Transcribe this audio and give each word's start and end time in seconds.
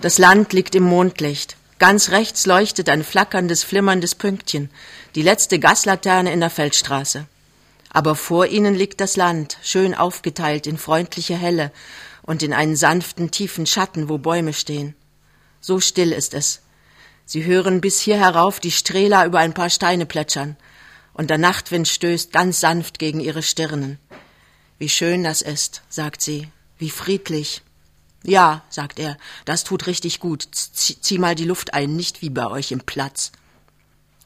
Das 0.00 0.18
Land 0.18 0.52
liegt 0.52 0.74
im 0.74 0.82
Mondlicht. 0.82 1.56
Ganz 1.78 2.10
rechts 2.10 2.46
leuchtet 2.46 2.88
ein 2.88 3.04
flackerndes, 3.04 3.64
flimmerndes 3.64 4.14
Pünktchen, 4.14 4.70
die 5.14 5.22
letzte 5.22 5.58
Gaslaterne 5.58 6.32
in 6.32 6.40
der 6.40 6.50
Feldstraße. 6.50 7.26
Aber 7.90 8.14
vor 8.14 8.46
ihnen 8.46 8.74
liegt 8.74 9.00
das 9.00 9.16
Land, 9.16 9.58
schön 9.62 9.94
aufgeteilt 9.94 10.66
in 10.66 10.78
freundliche 10.78 11.36
Helle 11.36 11.70
und 12.22 12.42
in 12.42 12.52
einen 12.52 12.76
sanften, 12.76 13.30
tiefen 13.30 13.66
Schatten, 13.66 14.08
wo 14.08 14.18
Bäume 14.18 14.52
stehen. 14.52 14.94
So 15.60 15.80
still 15.80 16.12
ist 16.12 16.34
es. 16.34 16.60
Sie 17.26 17.44
hören 17.44 17.80
bis 17.80 18.00
hier 18.00 18.18
herauf 18.18 18.60
die 18.60 18.70
Strehler 18.70 19.24
über 19.24 19.38
ein 19.38 19.54
paar 19.54 19.70
Steine 19.70 20.06
plätschern, 20.06 20.56
und 21.12 21.30
der 21.30 21.38
Nachtwind 21.38 21.86
stößt 21.86 22.32
ganz 22.32 22.60
sanft 22.60 22.98
gegen 22.98 23.20
ihre 23.20 23.42
Stirnen. 23.42 23.98
Wie 24.78 24.88
schön 24.88 25.22
das 25.22 25.40
ist, 25.42 25.82
sagt 25.88 26.20
sie, 26.20 26.48
wie 26.78 26.90
friedlich. 26.90 27.62
Ja, 28.26 28.62
sagt 28.70 28.98
er, 28.98 29.18
das 29.44 29.64
tut 29.64 29.86
richtig 29.86 30.18
gut. 30.18 30.48
Zieh 30.50 31.18
mal 31.18 31.34
die 31.34 31.44
Luft 31.44 31.74
ein, 31.74 31.94
nicht 31.94 32.22
wie 32.22 32.30
bei 32.30 32.46
euch 32.46 32.72
im 32.72 32.80
Platz. 32.80 33.32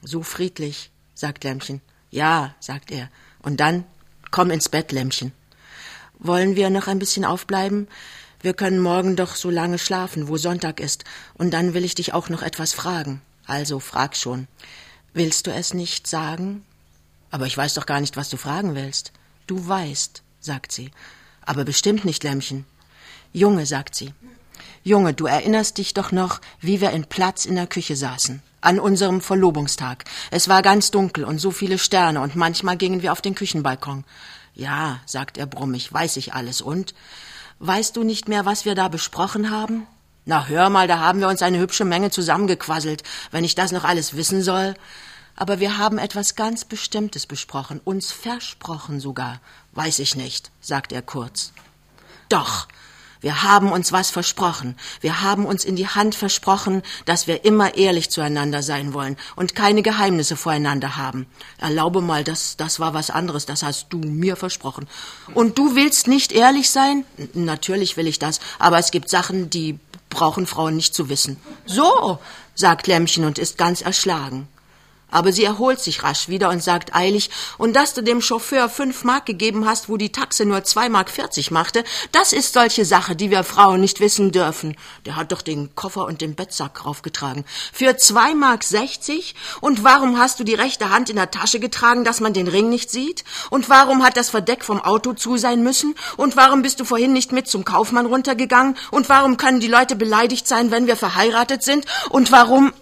So 0.03 0.23
friedlich, 0.23 0.93
sagt 1.15 1.43
Lämmchen. 1.43 1.81
Ja, 2.11 2.55
sagt 2.61 2.93
er. 2.93 3.11
Und 3.43 3.59
dann 3.59 3.85
komm 4.31 4.51
ins 4.51 4.69
Bett, 4.69 4.93
Lämmchen. 4.93 5.33
Wollen 6.21 6.55
wir 6.55 6.71
noch 6.71 6.87
ein 6.87 7.01
bisschen 7.01 7.25
aufbleiben? 7.25 7.89
Wir 8.41 8.55
können 8.55 8.79
morgen 8.79 9.17
doch 9.17 9.35
so 9.35 9.51
lange 9.51 9.79
schlafen, 9.79 10.29
wo 10.29 10.37
Sonntag 10.37 10.79
ist, 10.79 11.05
und 11.35 11.51
dann 11.53 11.75
will 11.75 11.85
ich 11.85 11.97
dich 11.97 12.15
auch 12.15 12.29
noch 12.29 12.43
etwas 12.43 12.73
fragen. 12.73 13.21
Also 13.47 13.81
frag 13.81 14.15
schon. 14.17 14.47
Willst 15.13 15.49
du 15.49 15.53
es 15.53 15.75
nicht 15.75 16.07
sagen? 16.07 16.65
Aber 17.33 17.47
ich 17.47 17.57
weiß 17.57 17.75
doch 17.75 17.87
gar 17.87 18.01
nicht, 18.01 18.17
was 18.17 18.29
du 18.29 18.37
fragen 18.37 18.77
willst. 18.77 19.13
Du 19.49 19.67
weißt, 19.67 20.23
sagt 20.39 20.71
sie. 20.71 20.93
Aber 21.45 21.65
bestimmt 21.65 22.05
nicht, 22.05 22.23
Lämmchen. 22.23 22.65
Junge, 23.33 23.67
sagt 23.67 23.95
sie. 23.95 24.13
Junge, 24.85 25.13
du 25.13 25.27
erinnerst 25.27 25.79
dich 25.79 25.95
doch 25.95 26.13
noch, 26.13 26.41
wie 26.61 26.81
wir 26.81 26.91
in 26.91 27.05
Platz 27.05 27.45
in 27.45 27.57
der 27.57 27.67
Küche 27.67 27.97
saßen. 27.97 28.43
An 28.61 28.81
unserem 28.81 29.21
Verlobungstag. 29.21 30.05
Es 30.31 30.49
war 30.49 30.63
ganz 30.63 30.91
dunkel 30.91 31.25
und 31.25 31.39
so 31.39 31.51
viele 31.51 31.79
Sterne 31.79 32.21
und 32.21 32.37
manchmal 32.37 32.77
gingen 32.77 33.03
wir 33.03 33.13
auf 33.13 33.21
den 33.21 33.35
Küchenbalkon. 33.35 34.05
Ja, 34.55 35.01
sagt 35.07 35.39
er 35.39 35.47
brummig, 35.47 35.93
weiß 35.93 36.17
ich 36.17 36.35
alles. 36.35 36.61
Und? 36.61 36.95
Weißt 37.61 37.97
du 37.97 38.03
nicht 38.03 38.29
mehr, 38.29 38.47
was 38.47 38.65
wir 38.65 38.75
da 38.75 38.89
besprochen 38.89 39.51
haben? 39.51 39.87
Na, 40.25 40.47
hör 40.47 40.69
mal, 40.69 40.89
da 40.89 40.99
haben 40.99 41.21
wir 41.21 41.29
uns 41.29 41.43
eine 41.43 41.59
hübsche 41.59 41.85
Menge 41.85 42.11
zusammengequasselt, 42.11 43.03
wenn 43.31 43.45
ich 43.45 43.55
das 43.55 43.73
noch 43.73 43.85
alles 43.85 44.17
wissen 44.17 44.43
soll. 44.43 44.75
Aber 45.37 45.61
wir 45.61 45.79
haben 45.79 45.99
etwas 45.99 46.35
ganz 46.35 46.65
Bestimmtes 46.65 47.27
besprochen, 47.27 47.81
uns 47.85 48.11
versprochen 48.11 49.01
sogar. 49.01 49.41
Weiß 49.73 50.01
ich 50.01 50.17
nicht, 50.17 50.51
sagt 50.61 50.93
er 50.93 51.03
kurz. 51.03 51.53
Doch, 52.29 52.69
wir 53.21 53.43
haben 53.43 53.73
uns 53.73 53.93
was 53.93 54.11
versprochen. 54.11 54.77
Wir 55.01 55.23
haben 55.23 55.45
uns 55.45 55.65
in 55.65 55.77
die 55.77 55.89
Hand 55.89 56.15
versprochen, 56.15 56.83
dass 57.05 57.27
wir 57.27 57.45
immer 57.45 57.77
ehrlich 57.77 58.11
zueinander 58.11 58.63
sein 58.63 58.95
wollen 58.95 59.17
und 59.35 59.55
keine 59.55 59.83
Geheimnisse 59.83 60.37
voreinander 60.37 60.97
haben. 60.97 61.27
Erlaube 61.59 62.01
mal, 62.01 62.25
das, 62.25 62.57
das 62.57 62.79
war 62.81 62.95
was 62.95 63.11
anderes, 63.11 63.47
das 63.47 63.63
hast 63.63 63.89
du 63.91 63.99
mir 63.99 64.37
versprochen. 64.37 64.87
Und 65.35 65.59
du 65.59 65.75
willst 65.75 66.07
nicht 66.07 66.33
ehrlich 66.33 66.71
sein? 66.71 67.05
Natürlich 67.35 67.97
will 67.97 68.07
ich 68.07 68.19
das, 68.19 68.41
aber 68.59 68.79
es 68.79 68.91
gibt 68.91 69.09
Sachen, 69.09 69.51
die 69.51 69.79
brauchen 70.11 70.47
Frauen 70.47 70.77
nicht 70.77 70.95
zu 70.95 71.09
wissen. 71.09 71.39
So, 71.67 72.19
sagt 72.55 72.87
Lämmchen 72.87 73.25
und 73.25 73.39
ist 73.39 73.59
ganz 73.59 73.83
erschlagen. 73.83 74.49
Aber 75.11 75.33
sie 75.33 75.45
erholt 75.45 75.81
sich 75.81 76.03
rasch 76.03 76.29
wieder 76.29 76.51
und 76.51 76.63
sagt 76.63 76.95
eilig, 76.95 77.31
und 77.57 77.75
dass 77.75 77.95
du 77.95 78.03
dem 78.03 78.21
Chauffeur 78.21 78.69
fünf 78.69 79.05
Mark 79.05 79.27
gegeben 79.27 79.67
hast, 79.67 79.89
wo 79.89 79.97
die 79.97 80.13
Taxe 80.13 80.45
nur 80.45 80.65
zwei 80.65 80.89
Mark 80.89 81.11
vierzig 81.11 81.51
machte, 81.51 81.85
das 82.13 82.33
ist 82.33 82.53
solche 82.53 82.85
Sache, 82.85 83.17
die 83.17 83.31
wir 83.31 83.45
Frauen 83.45 83.81
nicht 83.81 84.01
wissen 84.01 84.33
dürfen. 84.33 84.77
Der 85.07 85.17
hat 85.17 85.33
doch 85.33 85.43
den 85.43 85.75
Koffer 85.75 86.07
und 86.07 86.21
den 86.21 86.35
Bettsack 86.35 86.85
raufgetragen. 86.85 87.45
Für 87.73 87.97
zwei 87.97 88.35
Mark 88.35 88.65
sechzig? 88.65 89.35
Und 89.61 89.85
warum 89.85 90.19
hast 90.19 90.41
du 90.41 90.45
die 90.45 90.55
rechte 90.55 90.91
Hand 90.91 91.11
in 91.11 91.17
der 91.17 91.31
Tasche 91.31 91.61
getragen, 91.61 92.05
dass 92.05 92.21
man 92.21 92.33
den 92.33 92.49
Ring 92.49 92.69
nicht 92.69 92.91
sieht? 92.91 93.25
Und 93.51 93.69
warum 93.69 94.05
hat 94.05 94.17
das 94.17 94.31
Verdeck 94.31 94.65
vom 94.65 94.81
Auto 94.81 95.15
zu 95.15 95.37
sein 95.37 95.63
müssen? 95.63 95.95
Und 96.17 96.37
warum 96.37 96.63
bist 96.63 96.81
du 96.81 96.85
vorhin 96.85 97.13
nicht 97.13 97.33
mit 97.33 97.49
zum 97.49 97.65
Kaufmann 97.65 98.07
runtergegangen? 98.07 98.77
Und 98.91 99.09
warum 99.09 99.37
können 99.37 99.61
die 99.61 99.69
Leute 99.69 99.97
beleidigt 99.97 100.47
sein, 100.47 100.71
wenn 100.71 100.87
wir 100.87 100.97
verheiratet 100.97 101.63
sind? 101.63 101.87
Und 102.11 102.31
warum... 102.31 102.73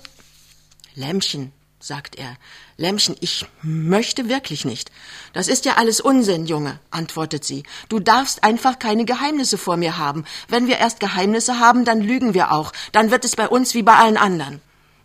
Lämmchen, 0.95 1.53
sagt 1.87 2.17
er. 2.17 2.37
Lämmchen, 2.77 3.17
ich 3.21 3.47
möchte 3.63 4.29
wirklich 4.29 4.65
nicht. 4.65 4.91
Das 5.33 5.49
ist 5.49 5.65
ja 5.65 5.75
alles 5.75 6.01
Unsinn, 6.01 6.47
Junge, 6.47 6.81
antwortet 6.91 7.45
sie. 7.45 7.63
Du 7.89 8.01
darfst 8.01 8.45
einfach 8.45 8.79
keine 8.79 9.05
Geheimnisse 9.05 9.57
vor 9.57 9.77
mir 9.77 9.97
haben. 9.97 10.25
Wenn 10.49 10.67
wir 10.67 10.79
erst 10.79 11.01
Geheimnisse 11.01 11.61
haben, 11.61 11.85
dann 11.85 12.01
lügen 12.01 12.35
wir 12.35 12.53
auch. 12.53 12.73
Dann 12.93 13.11
wird 13.11 13.25
es 13.25 13.37
bei 13.37 13.49
uns 13.49 13.75
wie 13.75 13.83
bei 13.83 13.95
allen 13.95 14.17
anderen. 14.17 14.61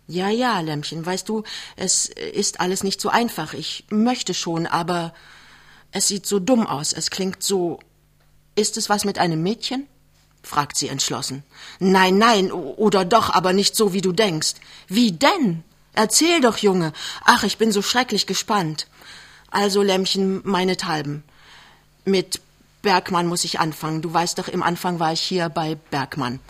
Ja, 0.08 0.28
ja, 0.28 0.60
Lämmchen, 0.60 1.06
weißt 1.06 1.28
du, 1.28 1.44
es 1.76 2.06
ist 2.06 2.60
alles 2.60 2.82
nicht 2.82 3.00
so 3.00 3.08
einfach. 3.08 3.54
Ich 3.54 3.84
möchte 3.88 4.34
schon, 4.34 4.66
aber 4.66 5.14
es 5.92 6.08
sieht 6.08 6.26
so 6.26 6.40
dumm 6.40 6.66
aus. 6.66 6.92
Es 6.92 7.10
klingt 7.10 7.42
so. 7.42 7.78
Ist 8.54 8.76
es 8.76 8.88
was 8.90 9.04
mit 9.04 9.18
einem 9.18 9.42
Mädchen? 9.42 9.86
fragt 10.42 10.76
sie 10.76 10.88
entschlossen. 10.88 11.44
Nein, 11.78 12.18
nein, 12.18 12.50
oder 12.50 13.04
doch, 13.04 13.30
aber 13.30 13.52
nicht 13.52 13.76
so, 13.76 13.92
wie 13.92 14.00
du 14.00 14.10
denkst. 14.10 14.54
Wie 14.88 15.12
denn? 15.12 15.62
Erzähl 15.94 16.40
doch, 16.40 16.58
Junge. 16.58 16.92
Ach, 17.24 17.44
ich 17.44 17.58
bin 17.58 17.72
so 17.72 17.82
schrecklich 17.82 18.26
gespannt. 18.26 18.86
Also, 19.50 19.82
Lämmchen, 19.82 20.40
meinethalben. 20.44 21.22
Mit 22.04 22.40
Bergmann 22.80 23.26
muss 23.26 23.44
ich 23.44 23.60
anfangen. 23.60 24.02
Du 24.02 24.12
weißt 24.12 24.38
doch, 24.38 24.48
im 24.48 24.62
Anfang 24.62 24.98
war 24.98 25.12
ich 25.12 25.20
hier 25.20 25.48
bei 25.48 25.76
Bergmann. 25.90 26.40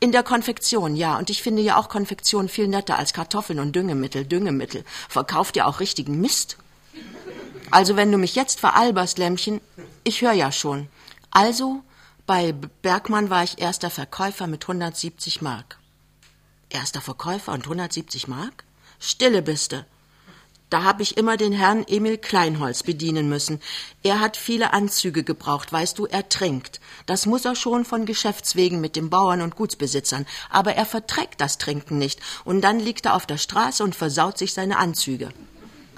In 0.00 0.12
der 0.12 0.22
Konfektion, 0.22 0.96
ja. 0.96 1.18
Und 1.18 1.30
ich 1.30 1.42
finde 1.42 1.62
ja 1.62 1.76
auch 1.76 1.88
Konfektion 1.88 2.48
viel 2.48 2.68
netter 2.68 2.98
als 2.98 3.12
Kartoffeln 3.12 3.58
und 3.58 3.76
Düngemittel. 3.76 4.24
Düngemittel. 4.24 4.84
Verkauft 5.08 5.56
ja 5.56 5.66
auch 5.66 5.80
richtigen 5.80 6.20
Mist. 6.20 6.56
Also, 7.70 7.96
wenn 7.96 8.12
du 8.12 8.18
mich 8.18 8.34
jetzt 8.34 8.60
veralberst, 8.60 9.18
Lämmchen, 9.18 9.60
ich 10.04 10.22
höre 10.22 10.32
ja 10.32 10.52
schon. 10.52 10.88
Also, 11.30 11.82
bei 12.26 12.52
Bergmann 12.82 13.30
war 13.30 13.42
ich 13.42 13.60
erster 13.60 13.90
Verkäufer 13.90 14.46
mit 14.46 14.64
170 14.64 15.42
Mark. 15.42 15.78
Erster 16.70 17.00
Verkäufer 17.00 17.52
und 17.52 17.64
170 17.64 18.28
Mark? 18.28 18.64
Stille 19.04 19.42
biste. 19.42 19.84
Da 20.70 20.84
hab 20.84 21.00
ich 21.00 21.16
immer 21.16 21.36
den 21.36 21.52
Herrn 21.52 21.84
Emil 21.88 22.18
Kleinholz 22.18 22.84
bedienen 22.84 23.28
müssen. 23.28 23.60
Er 24.04 24.20
hat 24.20 24.36
viele 24.36 24.72
Anzüge 24.72 25.24
gebraucht, 25.24 25.72
weißt 25.72 25.98
du, 25.98 26.06
er 26.06 26.28
trinkt. 26.28 26.80
Das 27.04 27.26
muss 27.26 27.44
er 27.44 27.56
schon 27.56 27.84
von 27.84 28.06
Geschäftswegen 28.06 28.80
mit 28.80 28.94
den 28.94 29.10
Bauern 29.10 29.42
und 29.42 29.56
Gutsbesitzern. 29.56 30.24
Aber 30.50 30.74
er 30.74 30.86
verträgt 30.86 31.40
das 31.40 31.58
Trinken 31.58 31.98
nicht. 31.98 32.20
Und 32.44 32.62
dann 32.62 32.78
liegt 32.78 33.04
er 33.06 33.16
auf 33.16 33.26
der 33.26 33.38
Straße 33.38 33.82
und 33.82 33.96
versaut 33.96 34.38
sich 34.38 34.54
seine 34.54 34.78
Anzüge. 34.78 35.30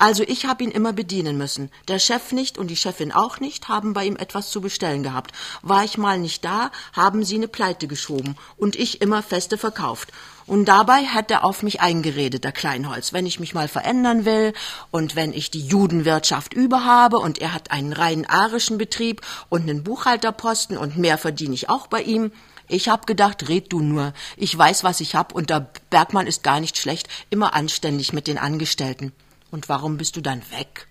Also 0.05 0.23
ich 0.23 0.45
habe 0.45 0.63
ihn 0.63 0.71
immer 0.71 0.93
bedienen 0.93 1.39
müssen. 1.39 1.71
Der 1.89 1.99
Chef 1.99 2.33
nicht 2.33 2.59
und 2.59 2.67
die 2.67 2.77
Chefin 2.77 3.11
auch 3.11 3.41
nicht 3.41 3.69
haben 3.69 3.95
bei 3.95 4.05
ihm 4.05 4.17
etwas 4.17 4.51
zu 4.51 4.61
bestellen 4.61 5.03
gehabt. 5.03 5.33
War 5.63 5.83
ich 5.83 5.97
mal 5.97 6.19
nicht 6.19 6.45
da, 6.45 6.71
haben 6.93 7.25
sie 7.25 7.37
eine 7.37 7.49
Pleite 7.49 7.87
geschoben 7.87 8.37
und 8.59 8.77
ich 8.77 9.01
immer 9.01 9.23
Feste 9.23 9.57
verkauft. 9.57 10.13
Und 10.45 10.67
dabei 10.67 11.07
hat 11.07 11.31
er 11.31 11.43
auf 11.43 11.63
mich 11.63 11.81
eingeredet, 11.81 12.45
der 12.45 12.53
Kleinholz, 12.53 13.15
wenn 13.15 13.25
ich 13.25 13.41
mich 13.41 13.55
mal 13.55 13.67
verändern 13.67 14.27
will 14.27 14.53
und 14.91 15.17
wenn 15.17 15.33
ich 15.33 15.51
die 15.51 15.67
Judenwirtschaft 15.67 16.53
überhabe 16.53 17.17
und 17.17 17.39
er 17.39 17.55
hat 17.55 17.71
einen 17.71 17.95
rein 17.95 18.27
arischen 18.29 18.77
Betrieb 18.77 19.23
und 19.49 19.63
einen 19.63 19.85
Buchhalterposten 19.85 20.77
und 20.77 20.99
mehr 20.99 21.17
verdiene 21.17 21.55
ich 21.55 21.71
auch 21.71 21.87
bei 21.87 22.03
ihm. 22.03 22.31
Ich 22.69 22.91
hab 22.91 23.07
gedacht, 23.07 23.49
red 23.49 23.73
du 23.73 23.81
nur. 23.81 24.13
Ich 24.37 24.57
weiß, 24.57 24.85
was 24.85 25.01
ich 25.01 25.15
hab 25.15 25.35
und 25.35 25.49
der 25.49 25.71
Bergmann 25.89 26.27
ist 26.27 26.43
gar 26.43 26.61
nicht 26.61 26.77
schlecht, 26.77 27.09
immer 27.31 27.55
anständig 27.55 28.13
mit 28.13 28.27
den 28.27 28.37
Angestellten. 28.37 29.15
Und 29.55 29.69
warum 29.69 29.99
bist 29.99 30.17
du 30.17 30.21
dann 30.21 30.43
weg? 30.51 30.89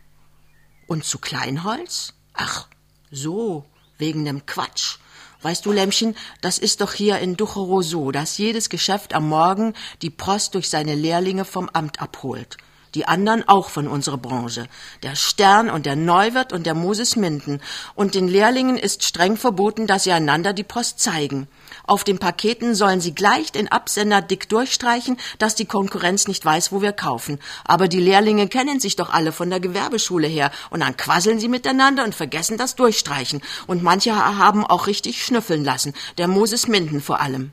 Und 0.87 1.03
zu 1.03 1.17
Kleinholz? 1.17 2.13
Ach, 2.33 2.69
so, 3.11 3.65
wegen 3.97 4.23
nem 4.23 4.45
Quatsch. 4.45 4.99
Weißt 5.41 5.65
du, 5.65 5.73
Lämmchen, 5.73 6.15
das 6.39 6.59
ist 6.59 6.79
doch 6.79 6.93
hier 6.93 7.19
in 7.19 7.35
Ducherow 7.35 7.83
so, 7.83 8.11
dass 8.13 8.37
jedes 8.37 8.69
Geschäft 8.69 9.13
am 9.15 9.27
Morgen 9.27 9.73
die 10.01 10.09
Post 10.09 10.55
durch 10.55 10.69
seine 10.69 10.95
Lehrlinge 10.95 11.43
vom 11.43 11.67
Amt 11.73 11.99
abholt 11.99 12.55
die 12.95 13.07
anderen 13.07 13.47
auch 13.47 13.69
von 13.69 13.87
unserer 13.87 14.17
Branche, 14.17 14.67
der 15.01 15.15
Stern 15.15 15.69
und 15.69 15.85
der 15.85 15.95
Neuwirt 15.95 16.53
und 16.53 16.65
der 16.65 16.75
Moses 16.75 17.15
Minden. 17.15 17.61
Und 17.95 18.15
den 18.15 18.27
Lehrlingen 18.27 18.77
ist 18.77 19.03
streng 19.03 19.37
verboten, 19.37 19.87
dass 19.87 20.03
sie 20.03 20.11
einander 20.11 20.53
die 20.53 20.63
Post 20.63 20.99
zeigen. 20.99 21.47
Auf 21.85 22.03
den 22.03 22.19
Paketen 22.19 22.75
sollen 22.75 23.01
sie 23.01 23.15
gleich 23.15 23.51
den 23.51 23.71
Absender 23.71 24.21
dick 24.21 24.47
durchstreichen, 24.47 25.17
dass 25.39 25.55
die 25.55 25.65
Konkurrenz 25.65 26.27
nicht 26.27 26.45
weiß, 26.45 26.71
wo 26.71 26.81
wir 26.81 26.93
kaufen. 26.93 27.39
Aber 27.65 27.87
die 27.87 27.99
Lehrlinge 27.99 28.47
kennen 28.47 28.79
sich 28.79 28.95
doch 28.95 29.09
alle 29.09 29.31
von 29.31 29.49
der 29.49 29.59
Gewerbeschule 29.59 30.27
her 30.27 30.51
und 30.69 30.81
dann 30.81 30.97
quasseln 30.97 31.39
sie 31.39 31.49
miteinander 31.49 32.03
und 32.03 32.15
vergessen 32.15 32.57
das 32.57 32.75
Durchstreichen. 32.75 33.41
Und 33.67 33.83
manche 33.83 34.15
haben 34.15 34.65
auch 34.65 34.87
richtig 34.87 35.23
schnüffeln 35.23 35.63
lassen, 35.63 35.93
der 36.17 36.27
Moses 36.27 36.67
Minden 36.67 37.01
vor 37.01 37.19
allem. 37.19 37.51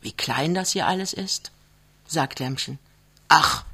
Wie 0.00 0.12
klein 0.12 0.54
das 0.54 0.72
hier 0.72 0.86
alles 0.86 1.12
ist, 1.12 1.50
sagt 2.06 2.38
Lämmchen. 2.38 2.78
Ach, 3.28 3.64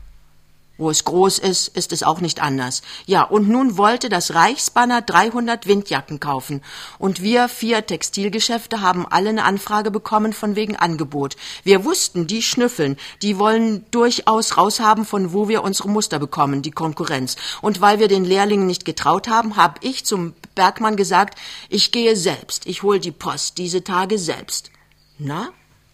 Wo 0.76 0.90
es 0.90 1.04
groß 1.04 1.38
ist, 1.38 1.68
ist 1.68 1.92
es 1.92 2.02
auch 2.02 2.20
nicht 2.20 2.42
anders. 2.42 2.82
Ja, 3.06 3.22
und 3.22 3.48
nun 3.48 3.76
wollte 3.76 4.08
das 4.08 4.34
Reichsbanner 4.34 5.02
300 5.02 5.68
Windjacken 5.68 6.18
kaufen. 6.18 6.62
Und 6.98 7.22
wir 7.22 7.48
vier 7.48 7.86
Textilgeschäfte 7.86 8.80
haben 8.80 9.06
alle 9.06 9.28
eine 9.28 9.44
Anfrage 9.44 9.92
bekommen 9.92 10.32
von 10.32 10.56
wegen 10.56 10.74
Angebot. 10.74 11.36
Wir 11.62 11.84
wussten, 11.84 12.26
die 12.26 12.42
schnüffeln, 12.42 12.96
die 13.22 13.38
wollen 13.38 13.86
durchaus 13.92 14.56
raushaben, 14.56 15.04
von 15.04 15.32
wo 15.32 15.48
wir 15.48 15.62
unsere 15.62 15.88
Muster 15.88 16.18
bekommen, 16.18 16.62
die 16.62 16.72
Konkurrenz. 16.72 17.36
Und 17.62 17.80
weil 17.80 18.00
wir 18.00 18.08
den 18.08 18.24
Lehrlingen 18.24 18.66
nicht 18.66 18.84
getraut 18.84 19.28
haben, 19.28 19.54
habe 19.54 19.78
ich 19.80 20.04
zum 20.04 20.34
Bergmann 20.56 20.96
gesagt, 20.96 21.38
ich 21.68 21.92
gehe 21.92 22.16
selbst, 22.16 22.66
ich 22.66 22.82
hol 22.82 22.98
die 22.98 23.12
Post 23.12 23.58
diese 23.58 23.84
Tage 23.84 24.18
selbst. 24.18 24.70
Na, 25.18 25.50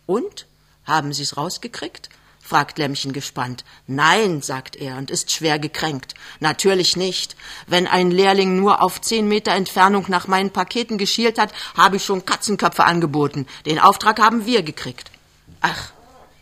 und? 0.07 0.47
Haben 0.85 1.13
Sie's 1.13 1.37
rausgekriegt? 1.37 2.09
Fragt 2.51 2.79
Lämmchen 2.79 3.13
gespannt. 3.13 3.65
Nein, 3.87 4.43
sagt 4.43 4.75
er 4.75 4.97
und 4.97 5.09
ist 5.09 5.31
schwer 5.31 5.61
gekränkt. 5.61 6.15
Natürlich 6.41 6.97
nicht. 6.97 7.37
Wenn 7.69 7.87
ein 7.87 8.11
Lehrling 8.11 8.57
nur 8.57 8.83
auf 8.83 9.01
zehn 9.01 9.29
Meter 9.29 9.53
Entfernung 9.53 10.07
nach 10.09 10.27
meinen 10.27 10.51
Paketen 10.51 10.99
geschielt 10.99 11.39
hat, 11.39 11.53
habe 11.77 11.97
ich 11.97 12.05
schon 12.05 12.27
Katzenköpfe 12.27 12.83
angeboten. 12.83 13.47
Den 13.67 13.79
Auftrag 13.79 14.21
haben 14.21 14.47
wir 14.47 14.65
gekriegt. 14.65 15.13
Ach, 15.61 15.93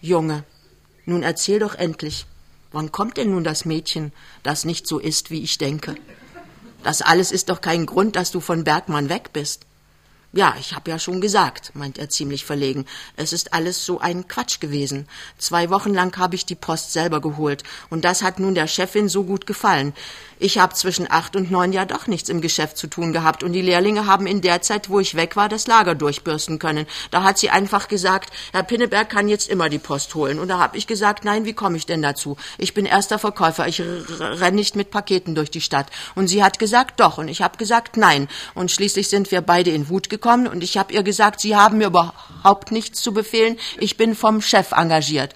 Junge, 0.00 0.44
nun 1.04 1.22
erzähl 1.22 1.58
doch 1.58 1.74
endlich. 1.74 2.24
Wann 2.72 2.90
kommt 2.90 3.18
denn 3.18 3.30
nun 3.30 3.44
das 3.44 3.66
Mädchen, 3.66 4.12
das 4.42 4.64
nicht 4.64 4.86
so 4.86 4.98
ist, 4.98 5.30
wie 5.30 5.42
ich 5.42 5.58
denke? 5.58 5.94
Das 6.82 7.02
alles 7.02 7.32
ist 7.32 7.50
doch 7.50 7.60
kein 7.60 7.84
Grund, 7.84 8.16
dass 8.16 8.30
du 8.30 8.40
von 8.40 8.64
Bergmann 8.64 9.10
weg 9.10 9.34
bist. 9.34 9.66
Ja, 10.34 10.54
ich 10.60 10.74
hab 10.74 10.86
ja 10.86 10.98
schon 10.98 11.22
gesagt, 11.22 11.70
meint 11.72 11.96
er 11.96 12.10
ziemlich 12.10 12.44
verlegen. 12.44 12.84
Es 13.16 13.32
ist 13.32 13.54
alles 13.54 13.86
so 13.86 13.98
ein 13.98 14.28
Quatsch 14.28 14.60
gewesen. 14.60 15.08
Zwei 15.38 15.70
Wochen 15.70 15.94
lang 15.94 16.14
habe 16.18 16.34
ich 16.34 16.44
die 16.44 16.54
Post 16.54 16.92
selber 16.92 17.22
geholt, 17.22 17.62
und 17.88 18.04
das 18.04 18.20
hat 18.22 18.38
nun 18.38 18.54
der 18.54 18.66
Chefin 18.66 19.08
so 19.08 19.24
gut 19.24 19.46
gefallen. 19.46 19.94
Ich 20.38 20.58
habe 20.58 20.74
zwischen 20.74 21.10
acht 21.10 21.34
und 21.34 21.50
neun 21.50 21.72
ja 21.72 21.86
doch 21.86 22.06
nichts 22.06 22.28
im 22.28 22.42
Geschäft 22.42 22.76
zu 22.76 22.88
tun 22.88 23.14
gehabt, 23.14 23.42
und 23.42 23.54
die 23.54 23.62
Lehrlinge 23.62 24.04
haben 24.04 24.26
in 24.26 24.42
der 24.42 24.60
Zeit, 24.60 24.90
wo 24.90 25.00
ich 25.00 25.14
weg 25.14 25.34
war, 25.34 25.48
das 25.48 25.66
Lager 25.66 25.94
durchbürsten 25.94 26.58
können. 26.58 26.86
Da 27.10 27.22
hat 27.22 27.38
sie 27.38 27.48
einfach 27.48 27.88
gesagt, 27.88 28.30
Herr 28.52 28.64
Pinneberg 28.64 29.08
kann 29.08 29.28
jetzt 29.28 29.48
immer 29.48 29.70
die 29.70 29.78
Post 29.78 30.14
holen. 30.14 30.38
Und 30.38 30.48
da 30.48 30.58
habe 30.58 30.76
ich 30.76 30.86
gesagt, 30.86 31.24
nein, 31.24 31.46
wie 31.46 31.54
komme 31.54 31.78
ich 31.78 31.86
denn 31.86 32.02
dazu? 32.02 32.36
Ich 32.58 32.74
bin 32.74 32.84
erster 32.84 33.18
Verkäufer, 33.18 33.66
ich 33.66 33.80
renn 33.80 34.54
nicht 34.54 34.76
mit 34.76 34.90
Paketen 34.90 35.34
durch 35.34 35.50
die 35.50 35.62
Stadt. 35.62 35.86
Und 36.14 36.28
sie 36.28 36.44
hat 36.44 36.58
gesagt, 36.58 37.00
doch, 37.00 37.16
und 37.16 37.28
ich 37.28 37.40
habe 37.40 37.56
gesagt, 37.56 37.96
nein. 37.96 38.28
Und 38.54 38.70
schließlich 38.70 39.08
sind 39.08 39.30
wir 39.30 39.40
beide 39.40 39.70
in 39.70 39.88
Wut 39.88 40.10
gekommen, 40.10 40.17
und 40.26 40.62
ich 40.62 40.76
habe 40.76 40.92
ihr 40.92 41.02
gesagt, 41.02 41.40
Sie 41.40 41.56
haben 41.56 41.78
mir 41.78 41.86
überhaupt 41.86 42.70
nichts 42.70 43.00
zu 43.00 43.12
befehlen, 43.12 43.58
ich 43.78 43.96
bin 43.96 44.14
vom 44.14 44.42
Chef 44.42 44.72
engagiert. 44.72 45.34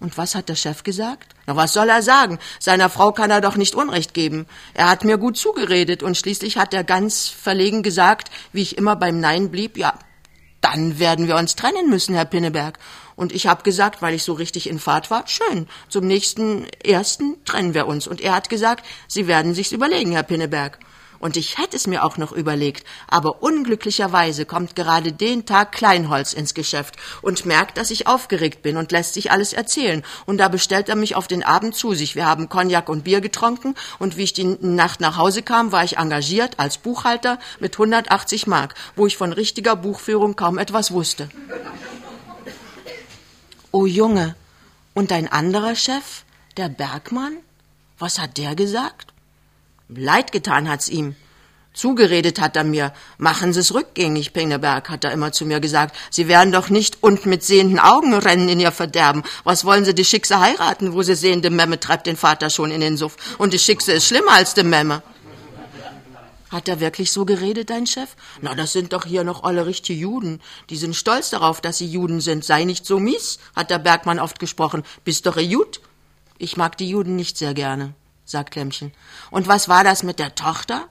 Und 0.00 0.18
was 0.18 0.34
hat 0.34 0.48
der 0.48 0.56
Chef 0.56 0.82
gesagt? 0.82 1.32
Na, 1.46 1.54
was 1.54 1.72
soll 1.72 1.88
er 1.88 2.02
sagen? 2.02 2.40
Seiner 2.58 2.90
Frau 2.90 3.12
kann 3.12 3.30
er 3.30 3.40
doch 3.40 3.56
nicht 3.56 3.76
Unrecht 3.76 4.14
geben. 4.14 4.46
Er 4.74 4.90
hat 4.90 5.04
mir 5.04 5.16
gut 5.16 5.36
zugeredet 5.36 6.02
und 6.02 6.16
schließlich 6.16 6.56
hat 6.56 6.74
er 6.74 6.82
ganz 6.82 7.28
verlegen 7.28 7.84
gesagt, 7.84 8.28
wie 8.52 8.62
ich 8.62 8.78
immer 8.78 8.96
beim 8.96 9.20
Nein 9.20 9.50
blieb, 9.50 9.78
ja, 9.78 9.94
dann 10.60 10.98
werden 10.98 11.28
wir 11.28 11.36
uns 11.36 11.54
trennen 11.54 11.88
müssen, 11.88 12.14
Herr 12.14 12.24
Pinneberg. 12.24 12.78
Und 13.14 13.32
ich 13.32 13.46
habe 13.46 13.62
gesagt, 13.62 14.02
weil 14.02 14.14
ich 14.14 14.24
so 14.24 14.32
richtig 14.32 14.68
in 14.68 14.80
Fahrt 14.80 15.10
war, 15.10 15.28
schön, 15.28 15.68
zum 15.88 16.06
nächsten 16.06 16.66
ersten 16.84 17.36
trennen 17.44 17.74
wir 17.74 17.86
uns. 17.86 18.08
Und 18.08 18.20
er 18.20 18.34
hat 18.34 18.48
gesagt, 18.48 18.84
Sie 19.06 19.28
werden 19.28 19.54
sich's 19.54 19.72
überlegen, 19.72 20.12
Herr 20.12 20.22
Pinneberg 20.24 20.78
und 21.22 21.36
ich 21.36 21.56
hätte 21.56 21.76
es 21.76 21.86
mir 21.86 22.04
auch 22.04 22.18
noch 22.18 22.32
überlegt, 22.32 22.84
aber 23.06 23.42
unglücklicherweise 23.42 24.44
kommt 24.44 24.74
gerade 24.74 25.12
den 25.12 25.46
Tag 25.46 25.70
Kleinholz 25.70 26.32
ins 26.32 26.52
Geschäft 26.52 26.96
und 27.22 27.46
merkt, 27.46 27.78
dass 27.78 27.92
ich 27.92 28.08
aufgeregt 28.08 28.62
bin 28.62 28.76
und 28.76 28.90
lässt 28.90 29.14
sich 29.14 29.30
alles 29.30 29.52
erzählen. 29.52 30.02
Und 30.26 30.38
da 30.38 30.48
bestellt 30.48 30.88
er 30.88 30.96
mich 30.96 31.14
auf 31.14 31.28
den 31.28 31.44
Abend 31.44 31.76
zu 31.76 31.94
sich. 31.94 32.16
Wir 32.16 32.26
haben 32.26 32.48
Cognac 32.48 32.88
und 32.88 33.04
Bier 33.04 33.20
getrunken 33.20 33.76
und 34.00 34.16
wie 34.16 34.24
ich 34.24 34.32
die 34.32 34.44
Nacht 34.60 35.00
nach 35.00 35.16
Hause 35.16 35.42
kam, 35.42 35.70
war 35.70 35.84
ich 35.84 35.96
engagiert 35.96 36.58
als 36.58 36.76
Buchhalter 36.76 37.38
mit 37.60 37.74
180 37.74 38.48
Mark, 38.48 38.74
wo 38.96 39.06
ich 39.06 39.16
von 39.16 39.32
richtiger 39.32 39.76
Buchführung 39.76 40.34
kaum 40.34 40.58
etwas 40.58 40.90
wusste. 40.90 41.28
Oh 43.70 43.86
Junge, 43.86 44.34
und 44.92 45.12
dein 45.12 45.28
anderer 45.28 45.76
Chef, 45.76 46.24
der 46.56 46.68
Bergmann? 46.68 47.36
Was 47.98 48.18
hat 48.18 48.38
der 48.38 48.56
gesagt? 48.56 49.11
Leid 49.96 50.32
getan 50.32 50.68
hat's 50.68 50.88
ihm. 50.88 51.16
Zugeredet 51.74 52.38
hat 52.38 52.56
er 52.56 52.64
mir, 52.64 52.92
machen 53.16 53.54
Sie's 53.54 53.72
rückgängig, 53.72 54.34
Pinneberg, 54.34 54.90
hat 54.90 55.04
er 55.04 55.12
immer 55.12 55.32
zu 55.32 55.46
mir 55.46 55.58
gesagt. 55.58 55.96
Sie 56.10 56.28
werden 56.28 56.52
doch 56.52 56.68
nicht 56.68 57.02
und 57.02 57.24
mit 57.24 57.42
sehenden 57.42 57.78
Augen 57.78 58.12
rennen 58.12 58.48
in 58.48 58.60
ihr 58.60 58.72
Verderben. 58.72 59.22
Was 59.44 59.64
wollen 59.64 59.86
Sie 59.86 59.94
die 59.94 60.04
Schickse 60.04 60.40
heiraten, 60.40 60.92
wo 60.92 61.02
Sie 61.02 61.14
sehen, 61.14 61.40
die 61.40 61.48
Memme 61.48 61.80
treibt 61.80 62.06
den 62.06 62.16
Vater 62.16 62.50
schon 62.50 62.70
in 62.70 62.82
den 62.82 62.98
Suff. 62.98 63.16
Und 63.38 63.54
die 63.54 63.58
Schickse 63.58 63.92
ist 63.92 64.06
schlimmer 64.06 64.32
als 64.32 64.52
die 64.52 64.64
Memme. 64.64 65.02
Hat 66.50 66.68
er 66.68 66.80
wirklich 66.80 67.10
so 67.10 67.24
geredet, 67.24 67.70
dein 67.70 67.86
Chef? 67.86 68.16
Na, 68.42 68.54
das 68.54 68.72
sind 68.72 68.92
doch 68.92 69.06
hier 69.06 69.24
noch 69.24 69.42
alle 69.42 69.64
richtige 69.64 69.98
Juden. 69.98 70.42
Die 70.68 70.76
sind 70.76 70.94
stolz 70.94 71.30
darauf, 71.30 71.62
dass 71.62 71.78
sie 71.78 71.86
Juden 71.86 72.20
sind. 72.20 72.44
Sei 72.44 72.64
nicht 72.64 72.84
so 72.84 72.98
mies, 72.98 73.38
hat 73.56 73.70
der 73.70 73.78
Bergmann 73.78 74.18
oft 74.18 74.38
gesprochen. 74.38 74.82
Bist 75.04 75.24
doch 75.24 75.38
ein 75.38 75.48
Jud? 75.48 75.80
Ich 76.36 76.58
mag 76.58 76.76
die 76.76 76.90
Juden 76.90 77.16
nicht 77.16 77.38
sehr 77.38 77.54
gerne 77.54 77.94
sagt 78.24 78.54
Lämmchen. 78.54 78.92
Und 79.30 79.48
was 79.48 79.68
war 79.68 79.84
das 79.84 80.02
mit 80.02 80.18
der 80.18 80.34
Tochter? 80.34 80.88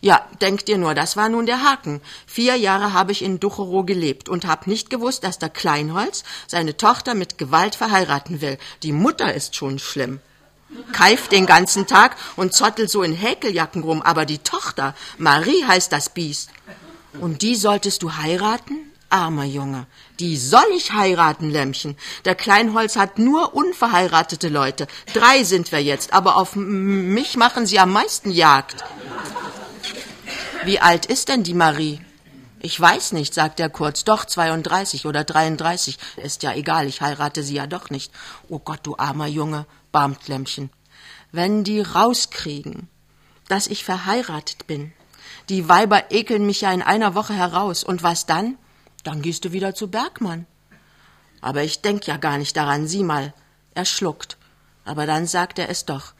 Ja, 0.00 0.26
denkt 0.40 0.68
ihr 0.68 0.78
nur, 0.78 0.94
das 0.94 1.16
war 1.16 1.28
nun 1.28 1.46
der 1.46 1.62
Haken. 1.62 2.00
Vier 2.26 2.56
Jahre 2.56 2.92
habe 2.92 3.12
ich 3.12 3.22
in 3.22 3.40
Ducherow 3.40 3.84
gelebt 3.84 4.28
und 4.28 4.46
hab 4.46 4.66
nicht 4.66 4.90
gewusst, 4.90 5.24
dass 5.24 5.38
der 5.38 5.50
Kleinholz 5.50 6.24
seine 6.46 6.76
Tochter 6.76 7.14
mit 7.14 7.38
Gewalt 7.38 7.74
verheiraten 7.74 8.40
will. 8.40 8.58
Die 8.82 8.92
Mutter 8.92 9.34
ist 9.34 9.56
schon 9.56 9.78
schlimm. 9.78 10.20
Keift 10.92 11.32
den 11.32 11.46
ganzen 11.46 11.86
Tag 11.86 12.16
und 12.36 12.52
zottelt 12.52 12.90
so 12.90 13.02
in 13.02 13.12
Häkeljacken 13.12 13.82
rum, 13.82 14.02
aber 14.02 14.24
die 14.26 14.38
Tochter, 14.38 14.94
Marie 15.18 15.64
heißt 15.64 15.92
das 15.92 16.08
Biest. 16.10 16.50
Und 17.20 17.42
die 17.42 17.54
solltest 17.54 18.02
du 18.02 18.16
heiraten? 18.16 18.90
Armer 19.08 19.44
Junge, 19.44 19.86
die 20.20 20.36
soll 20.36 20.66
ich 20.76 20.92
heiraten, 20.92 21.50
Lämmchen. 21.50 21.96
Der 22.24 22.34
Kleinholz 22.34 22.96
hat 22.96 23.18
nur 23.18 23.54
unverheiratete 23.54 24.48
Leute. 24.48 24.86
Drei 25.12 25.42
sind 25.42 25.72
wir 25.72 25.82
jetzt, 25.82 26.12
aber 26.12 26.36
auf 26.36 26.54
mich 26.54 27.36
machen 27.36 27.66
sie 27.66 27.80
am 27.80 27.92
meisten 27.92 28.30
Jagd. 28.30 28.84
Wie 30.64 30.80
alt 30.80 31.06
ist 31.06 31.28
denn 31.28 31.42
die 31.42 31.54
Marie? 31.54 32.00
Ich 32.60 32.80
weiß 32.80 33.12
nicht, 33.12 33.34
sagt 33.34 33.60
er 33.60 33.68
kurz. 33.68 34.04
Doch, 34.04 34.24
32 34.24 35.04
oder 35.04 35.24
33. 35.24 35.98
Ist 36.16 36.42
ja 36.42 36.54
egal, 36.54 36.86
ich 36.86 37.02
heirate 37.02 37.42
sie 37.42 37.56
ja 37.56 37.66
doch 37.66 37.90
nicht. 37.90 38.10
Oh 38.48 38.58
Gott, 38.58 38.80
du 38.84 38.96
armer 38.96 39.26
Junge, 39.26 39.66
barmt 39.92 40.28
Lämmchen. 40.28 40.70
Wenn 41.30 41.64
die 41.64 41.80
rauskriegen, 41.80 42.88
dass 43.48 43.66
ich 43.66 43.84
verheiratet 43.84 44.66
bin. 44.66 44.92
Die 45.48 45.68
Weiber 45.68 46.10
ekeln 46.10 46.46
mich 46.46 46.62
ja 46.62 46.72
in 46.72 46.80
einer 46.80 47.14
Woche 47.14 47.34
heraus. 47.34 47.84
Und 47.84 48.02
was 48.02 48.24
dann? 48.24 48.56
Dann 49.04 49.22
gehst 49.22 49.44
du 49.44 49.52
wieder 49.52 49.74
zu 49.74 49.88
Bergmann. 49.88 50.46
Aber 51.40 51.62
ich 51.62 51.82
denk 51.82 52.06
ja 52.06 52.16
gar 52.16 52.38
nicht 52.38 52.56
daran, 52.56 52.88
sieh 52.88 53.04
mal. 53.04 53.32
Er 53.74 53.84
schluckt. 53.84 54.36
Aber 54.84 55.06
dann 55.06 55.26
sagt 55.26 55.58
er 55.58 55.68
es 55.68 55.84
doch. 55.84 56.14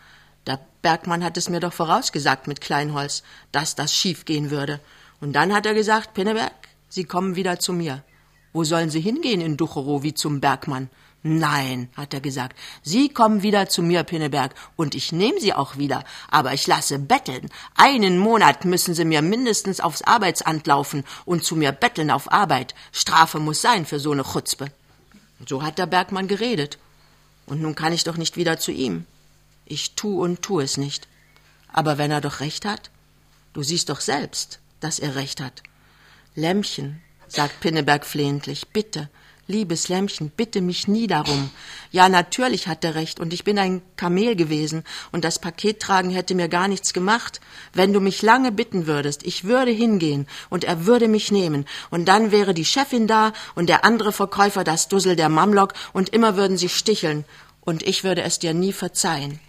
Der 0.47 0.61
Bergmann 0.83 1.25
hat 1.25 1.37
es 1.37 1.49
mir 1.49 1.61
doch 1.61 1.73
vorausgesagt 1.73 2.47
mit 2.47 2.61
Kleinholz, 2.61 3.23
dass 3.51 3.75
das 3.75 3.95
schief 3.95 4.27
gehen 4.27 4.51
würde. 4.51 4.81
Und 5.21 5.33
dann 5.33 5.55
hat 5.55 5.67
er 5.67 5.75
gesagt, 5.75 6.15
Pinneberg, 6.15 6.53
Sie 6.89 7.05
kommen 7.05 7.35
wieder 7.35 7.59
zu 7.59 7.73
mir. 7.73 8.05
Wo 8.53 8.63
sollen 8.63 8.91
Sie 8.91 9.01
hingehen 9.01 9.41
in 9.41 9.57
Ducherow 9.57 10.03
wie 10.03 10.15
zum 10.15 10.41
Bergmann? 10.41 10.91
Nein, 11.27 11.89
hat 11.97 12.13
er 12.13 12.21
gesagt, 12.21 12.55
Sie 12.83 13.09
kommen 13.09 13.41
wieder 13.41 13.67
zu 13.71 13.81
mir, 13.81 14.03
Pinneberg, 14.03 14.55
und 14.77 14.95
ich 14.95 15.11
nehme 15.11 15.41
Sie 15.41 15.55
auch 15.55 15.79
wieder, 15.79 16.05
aber 16.31 16.53
ich 16.53 16.67
lasse 16.67 16.99
betteln. 16.99 17.49
Einen 17.75 18.19
Monat 18.19 18.67
müssen 18.67 18.95
Sie 18.95 19.07
mir 19.07 19.23
mindestens 19.23 19.81
aufs 19.81 20.03
Arbeitsamt 20.03 20.67
laufen 20.67 21.03
und 21.25 21.43
zu 21.43 21.57
mir 21.57 21.73
betteln 21.73 22.11
auf 22.11 22.31
Arbeit. 22.31 22.75
Strafe 22.93 23.39
muss 23.39 23.63
sein 23.63 23.87
für 23.87 23.99
so 23.99 24.13
eine 24.13 24.23
Chutzpe. 24.23 24.67
So 25.49 25.63
hat 25.63 25.79
der 25.79 25.87
Bergmann 25.87 26.29
geredet. 26.29 26.79
Und 27.47 27.63
nun 27.63 27.75
kann 27.75 27.95
ich 27.95 28.05
doch 28.05 28.19
nicht 28.19 28.37
wieder 28.37 28.59
zu 28.59 28.71
ihm. 28.71 29.07
Ich 29.65 29.95
tu 29.95 30.23
und 30.23 30.43
tu 30.43 30.61
es 30.61 30.77
nicht. 30.77 31.09
Aber 31.73 31.97
wenn 31.97 32.11
er 32.11 32.21
doch 32.21 32.41
recht 32.41 32.67
hat, 32.67 32.91
du 33.55 33.63
siehst 33.63 33.89
doch 33.89 34.01
selbst, 34.01 34.59
dass 34.81 34.99
er 34.99 35.15
recht 35.15 35.41
hat. 35.41 35.63
Lämmchen, 36.35 37.01
sagt 37.29 37.61
Pinneberg 37.61 38.05
flehentlich, 38.05 38.69
bitte, 38.69 39.09
Liebes 39.47 39.89
Lämmchen, 39.89 40.31
bitte 40.31 40.63
mich 40.63 40.89
nie 40.89 41.07
darum. 41.07 41.51
Ja, 41.93 42.09
natürlich 42.09 42.67
hat 42.67 42.83
er 42.83 42.95
recht, 42.95 43.21
und 43.21 43.35
ich 43.35 43.45
bin 43.45 43.59
ein 43.59 43.83
Kamel 43.97 44.37
gewesen, 44.37 44.85
und 45.13 45.23
das 45.23 45.39
Pakettragen 45.39 46.11
hätte 46.11 46.35
mir 46.35 46.49
gar 46.49 46.67
nichts 46.67 46.95
gemacht. 46.95 47.43
Wenn 47.75 47.93
du 47.93 48.01
mich 48.01 48.23
lange 48.23 48.53
bitten 48.53 48.87
würdest, 48.87 49.23
ich 49.23 49.45
würde 49.45 49.71
hingehen, 49.71 50.27
und 50.49 50.65
er 50.65 50.87
würde 50.87 51.09
mich 51.09 51.31
nehmen, 51.31 51.67
und 51.91 52.07
dann 52.07 52.33
wäre 52.33 52.55
die 52.55 52.65
Chefin 52.65 53.07
da, 53.07 53.35
und 53.55 53.69
der 53.69 53.85
andere 53.85 54.13
Verkäufer 54.13 54.65
das 54.65 54.89
Dussel 54.89 55.15
der 55.15 55.29
Mamlok, 55.29 55.75
und 55.93 56.09
immer 56.09 56.37
würden 56.37 56.57
sie 56.57 56.71
sticheln, 56.71 57.27
und 57.61 57.83
ich 57.83 58.03
würde 58.03 58.23
es 58.23 58.39
dir 58.39 58.55
nie 58.55 58.73
verzeihen. 58.73 59.41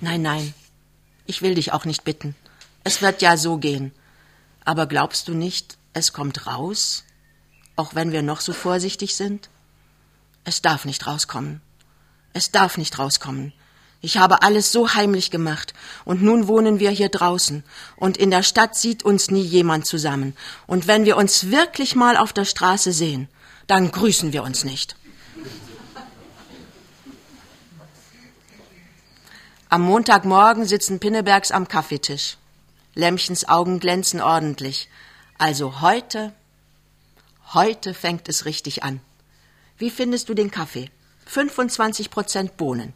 Nein, 0.00 0.22
nein, 0.22 0.52
ich 1.26 1.42
will 1.42 1.54
dich 1.54 1.72
auch 1.72 1.84
nicht 1.84 2.02
bitten. 2.02 2.34
Es 2.82 3.02
wird 3.02 3.22
ja 3.22 3.36
so 3.36 3.58
gehen. 3.58 3.92
Aber 4.64 4.86
glaubst 4.86 5.28
du 5.28 5.34
nicht, 5.34 5.78
es 5.92 6.12
kommt 6.12 6.46
raus? 6.46 7.04
Auch 7.80 7.94
wenn 7.94 8.12
wir 8.12 8.20
noch 8.20 8.42
so 8.42 8.52
vorsichtig 8.52 9.14
sind? 9.14 9.48
Es 10.44 10.60
darf 10.60 10.84
nicht 10.84 11.06
rauskommen. 11.06 11.62
Es 12.34 12.52
darf 12.52 12.76
nicht 12.76 12.98
rauskommen. 12.98 13.54
Ich 14.02 14.18
habe 14.18 14.42
alles 14.42 14.70
so 14.70 14.92
heimlich 14.92 15.30
gemacht, 15.30 15.72
und 16.04 16.22
nun 16.22 16.46
wohnen 16.46 16.78
wir 16.78 16.90
hier 16.90 17.08
draußen, 17.08 17.64
und 17.96 18.18
in 18.18 18.30
der 18.30 18.42
Stadt 18.42 18.76
sieht 18.76 19.02
uns 19.02 19.30
nie 19.30 19.42
jemand 19.42 19.86
zusammen, 19.86 20.36
und 20.66 20.86
wenn 20.86 21.06
wir 21.06 21.16
uns 21.16 21.50
wirklich 21.50 21.94
mal 21.94 22.18
auf 22.18 22.34
der 22.34 22.44
Straße 22.44 22.92
sehen, 22.92 23.28
dann 23.66 23.90
grüßen 23.90 24.34
wir 24.34 24.42
uns 24.42 24.64
nicht. 24.64 24.96
Am 29.70 29.82
Montagmorgen 29.82 30.66
sitzen 30.66 30.98
Pinnebergs 30.98 31.50
am 31.50 31.66
Kaffeetisch. 31.66 32.36
Lämmchens 32.94 33.48
Augen 33.48 33.80
glänzen 33.80 34.20
ordentlich. 34.20 34.88
Also 35.38 35.80
heute, 35.80 36.34
heute 37.54 37.94
fängt 37.94 38.28
es 38.28 38.44
richtig 38.44 38.82
an. 38.82 39.00
Wie 39.78 39.90
findest 39.90 40.28
du 40.28 40.34
den 40.34 40.50
Kaffee? 40.50 40.90
25 41.26 42.10
Prozent 42.10 42.56
Bohnen. 42.56 42.92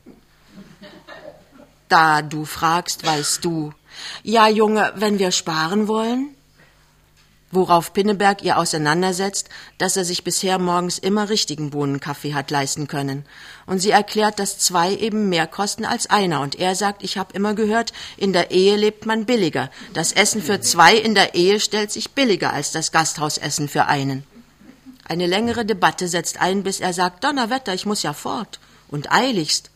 Da 1.88 2.22
du 2.22 2.44
fragst, 2.44 3.06
weißt 3.06 3.44
du. 3.44 3.72
Ja, 4.22 4.48
Junge, 4.48 4.92
wenn 4.96 5.18
wir 5.18 5.30
sparen 5.30 5.86
wollen? 5.86 6.34
worauf 7.54 7.92
Pinneberg 7.92 8.42
ihr 8.42 8.58
auseinandersetzt, 8.58 9.48
dass 9.78 9.96
er 9.96 10.04
sich 10.04 10.24
bisher 10.24 10.58
morgens 10.58 10.98
immer 10.98 11.28
richtigen 11.28 11.70
Bohnenkaffee 11.70 12.34
hat 12.34 12.50
leisten 12.50 12.88
können. 12.88 13.24
Und 13.66 13.78
sie 13.78 13.90
erklärt, 13.90 14.38
dass 14.38 14.58
zwei 14.58 14.94
eben 14.94 15.28
mehr 15.28 15.46
kosten 15.46 15.84
als 15.84 16.08
einer. 16.08 16.40
Und 16.40 16.58
er 16.58 16.74
sagt, 16.74 17.02
ich 17.02 17.16
habe 17.16 17.34
immer 17.34 17.54
gehört, 17.54 17.92
in 18.16 18.32
der 18.32 18.50
Ehe 18.50 18.76
lebt 18.76 19.06
man 19.06 19.24
billiger. 19.24 19.70
Das 19.92 20.12
Essen 20.12 20.42
für 20.42 20.60
zwei 20.60 20.96
in 20.96 21.14
der 21.14 21.34
Ehe 21.34 21.60
stellt 21.60 21.90
sich 21.90 22.12
billiger 22.12 22.52
als 22.52 22.72
das 22.72 22.92
Gasthausessen 22.92 23.68
für 23.68 23.86
einen. 23.86 24.24
Eine 25.04 25.26
längere 25.26 25.64
Debatte 25.64 26.08
setzt 26.08 26.40
ein, 26.40 26.62
bis 26.62 26.80
er 26.80 26.92
sagt, 26.92 27.24
Donnerwetter, 27.24 27.74
ich 27.74 27.86
muss 27.86 28.02
ja 28.02 28.12
fort. 28.12 28.60
Und 28.88 29.12
eiligst. 29.12 29.70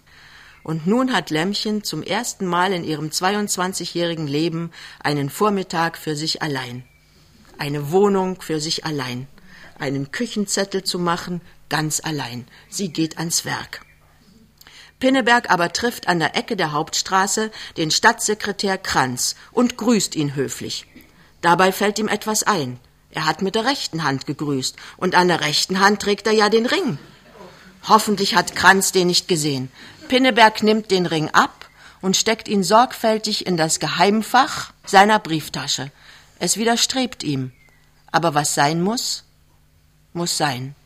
Und 0.62 0.87
nun 0.87 1.12
hat 1.12 1.30
Lämmchen 1.30 1.85
zum 1.85 2.02
ersten 2.02 2.47
Mal 2.47 2.73
in 2.73 2.85
ihrem 2.85 3.08
22-jährigen 3.08 4.26
Leben 4.26 4.70
einen 5.00 5.30
Vormittag 5.30 5.97
für 5.97 6.16
sich 6.16 6.42
allein 6.42 6.85
eine 7.58 7.90
Wohnung 7.90 8.40
für 8.40 8.61
sich 8.61 8.85
allein, 8.85 9.26
einen 9.78 10.11
Küchenzettel 10.11 10.85
zu 10.85 10.99
machen, 10.99 11.40
ganz 11.68 12.00
allein. 12.00 12.47
Sie 12.68 12.88
geht 12.92 13.18
ans 13.18 13.44
Werk. 13.44 13.82
Pinneberg 15.00 15.50
aber 15.50 15.73
trifft 15.73 16.08
an 16.08 16.18
der 16.18 16.37
Ecke 16.37 16.56
der 16.56 16.73
Hauptstraße 16.73 17.50
den 17.76 17.90
Stadtsekretär 17.90 18.78
Kranz 18.78 19.37
und 19.52 19.76
grüßt 19.76 20.16
ihn 20.16 20.35
höflich. 20.35 20.87
Dabei 21.40 21.70
fällt 21.70 21.99
ihm 21.99 22.08
etwas 22.08 22.42
ein. 22.42 22.80
Er 23.18 23.26
hat 23.26 23.42
mit 23.42 23.56
der 23.56 23.64
rechten 23.64 24.04
Hand 24.04 24.26
gegrüßt 24.26 24.76
und 24.96 25.16
an 25.16 25.26
der 25.26 25.40
rechten 25.40 25.80
Hand 25.80 26.00
trägt 26.00 26.28
er 26.28 26.32
ja 26.34 26.48
den 26.48 26.66
Ring. 26.66 26.98
Hoffentlich 27.88 28.37
hat 28.37 28.54
Kranz 28.54 28.92
den 28.92 29.08
nicht 29.08 29.26
gesehen. 29.26 29.72
Pinneberg 30.06 30.62
nimmt 30.62 30.92
den 30.92 31.04
Ring 31.04 31.28
ab 31.30 31.68
und 32.00 32.16
steckt 32.16 32.46
ihn 32.46 32.62
sorgfältig 32.62 33.44
in 33.44 33.56
das 33.56 33.80
Geheimfach 33.80 34.72
seiner 34.87 35.18
Brieftasche. 35.18 35.90
Es 36.38 36.58
widerstrebt 36.58 37.25
ihm. 37.25 37.50
Aber 38.12 38.34
was 38.34 38.54
sein 38.54 38.80
muss, 38.80 39.25
muss 40.12 40.37
sein. 40.37 40.76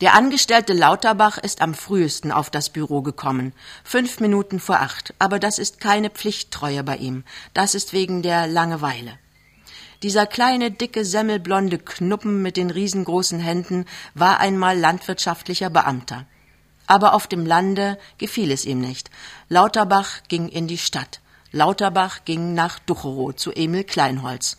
Der 0.00 0.14
Angestellte 0.14 0.72
Lauterbach 0.72 1.38
ist 1.38 1.62
am 1.62 1.74
frühesten 1.74 2.32
auf 2.32 2.50
das 2.50 2.68
Büro 2.68 3.02
gekommen, 3.02 3.52
fünf 3.84 4.18
Minuten 4.18 4.58
vor 4.58 4.80
acht, 4.80 5.14
aber 5.20 5.38
das 5.38 5.60
ist 5.60 5.78
keine 5.78 6.10
Pflichttreue 6.10 6.82
bei 6.82 6.96
ihm, 6.96 7.22
das 7.54 7.76
ist 7.76 7.92
wegen 7.92 8.22
der 8.22 8.48
Langeweile. 8.48 9.20
Dieser 10.06 10.28
kleine, 10.28 10.70
dicke, 10.70 11.04
semmelblonde 11.04 11.78
Knuppen 11.78 12.40
mit 12.40 12.56
den 12.56 12.70
riesengroßen 12.70 13.40
Händen 13.40 13.86
war 14.14 14.38
einmal 14.38 14.78
landwirtschaftlicher 14.78 15.68
Beamter. 15.68 16.26
Aber 16.86 17.12
auf 17.12 17.26
dem 17.26 17.44
Lande 17.44 17.98
gefiel 18.16 18.52
es 18.52 18.64
ihm 18.64 18.80
nicht. 18.80 19.10
Lauterbach 19.48 20.22
ging 20.28 20.46
in 20.46 20.68
die 20.68 20.78
Stadt. 20.78 21.20
Lauterbach 21.50 22.24
ging 22.24 22.54
nach 22.54 22.78
Ducherow 22.78 23.34
zu 23.34 23.50
Emil 23.50 23.82
Kleinholz. 23.82 24.58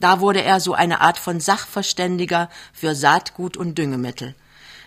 Da 0.00 0.18
wurde 0.18 0.42
er 0.42 0.58
so 0.58 0.74
eine 0.74 1.00
Art 1.00 1.18
von 1.18 1.38
Sachverständiger 1.38 2.50
für 2.72 2.96
Saatgut 2.96 3.56
und 3.56 3.78
Düngemittel. 3.78 4.34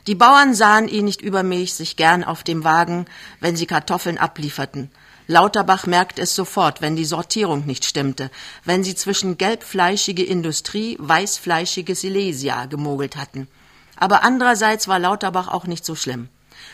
Die 0.08 0.16
Bauern 0.16 0.54
sahen 0.54 0.90
ihn 0.90 1.06
nicht 1.06 1.22
übermäßig 1.22 1.96
gern 1.96 2.26
auf 2.26 2.44
dem 2.44 2.66
Wagen, 2.66 3.06
wenn 3.40 3.56
sie 3.56 3.66
Kartoffeln 3.66 4.18
ablieferten. 4.18 4.92
Lauterbach 5.32 5.86
merkte 5.86 6.22
es 6.24 6.36
sofort, 6.36 6.82
wenn 6.82 6.98
die 6.98 7.06
Sortierung 7.06 7.66
nicht 7.66 7.86
stimmte, 7.86 8.30
wenn 8.66 8.84
sie 8.84 8.96
zwischen 8.96 9.38
gelbfleischige 9.38 10.24
Industrie, 10.24 10.98
weißfleischige 11.00 11.96
Silesia 11.96 12.66
gemogelt 12.66 13.16
hatten. 13.16 13.48
Aber 13.96 14.26
andererseits 14.26 14.90
war 14.90 15.00
Lauterbach 15.00 15.48
auch 15.48 15.68
nicht 15.68 15.86
so 15.86 15.96
schlimm. 15.96 16.28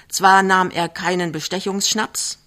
Zwar 0.10 0.42
nahm 0.42 0.72
er 0.72 0.90
keinen 0.90 1.32
Bestechungsschnaps, 1.32 2.40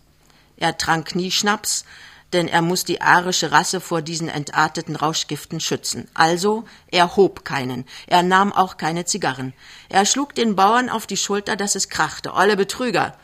er 0.56 0.76
trank 0.76 1.14
nie 1.14 1.30
Schnaps, 1.30 1.84
denn 2.32 2.48
er 2.48 2.62
muss 2.62 2.84
die 2.84 3.00
arische 3.00 3.52
Rasse 3.52 3.80
vor 3.80 4.02
diesen 4.02 4.28
entarteten 4.28 4.96
Rauschgiften 4.96 5.60
schützen. 5.60 6.08
Also, 6.14 6.64
er 6.90 7.14
hob 7.14 7.44
keinen, 7.44 7.84
er 8.08 8.24
nahm 8.24 8.52
auch 8.52 8.78
keine 8.78 9.04
Zigarren. 9.04 9.52
Er 9.88 10.04
schlug 10.06 10.34
den 10.34 10.56
Bauern 10.56 10.90
auf 10.90 11.06
die 11.06 11.16
Schulter, 11.16 11.54
dass 11.54 11.76
es 11.76 11.88
krachte. 11.88 12.34
Olle 12.34 12.56
Betrüger! 12.56 13.16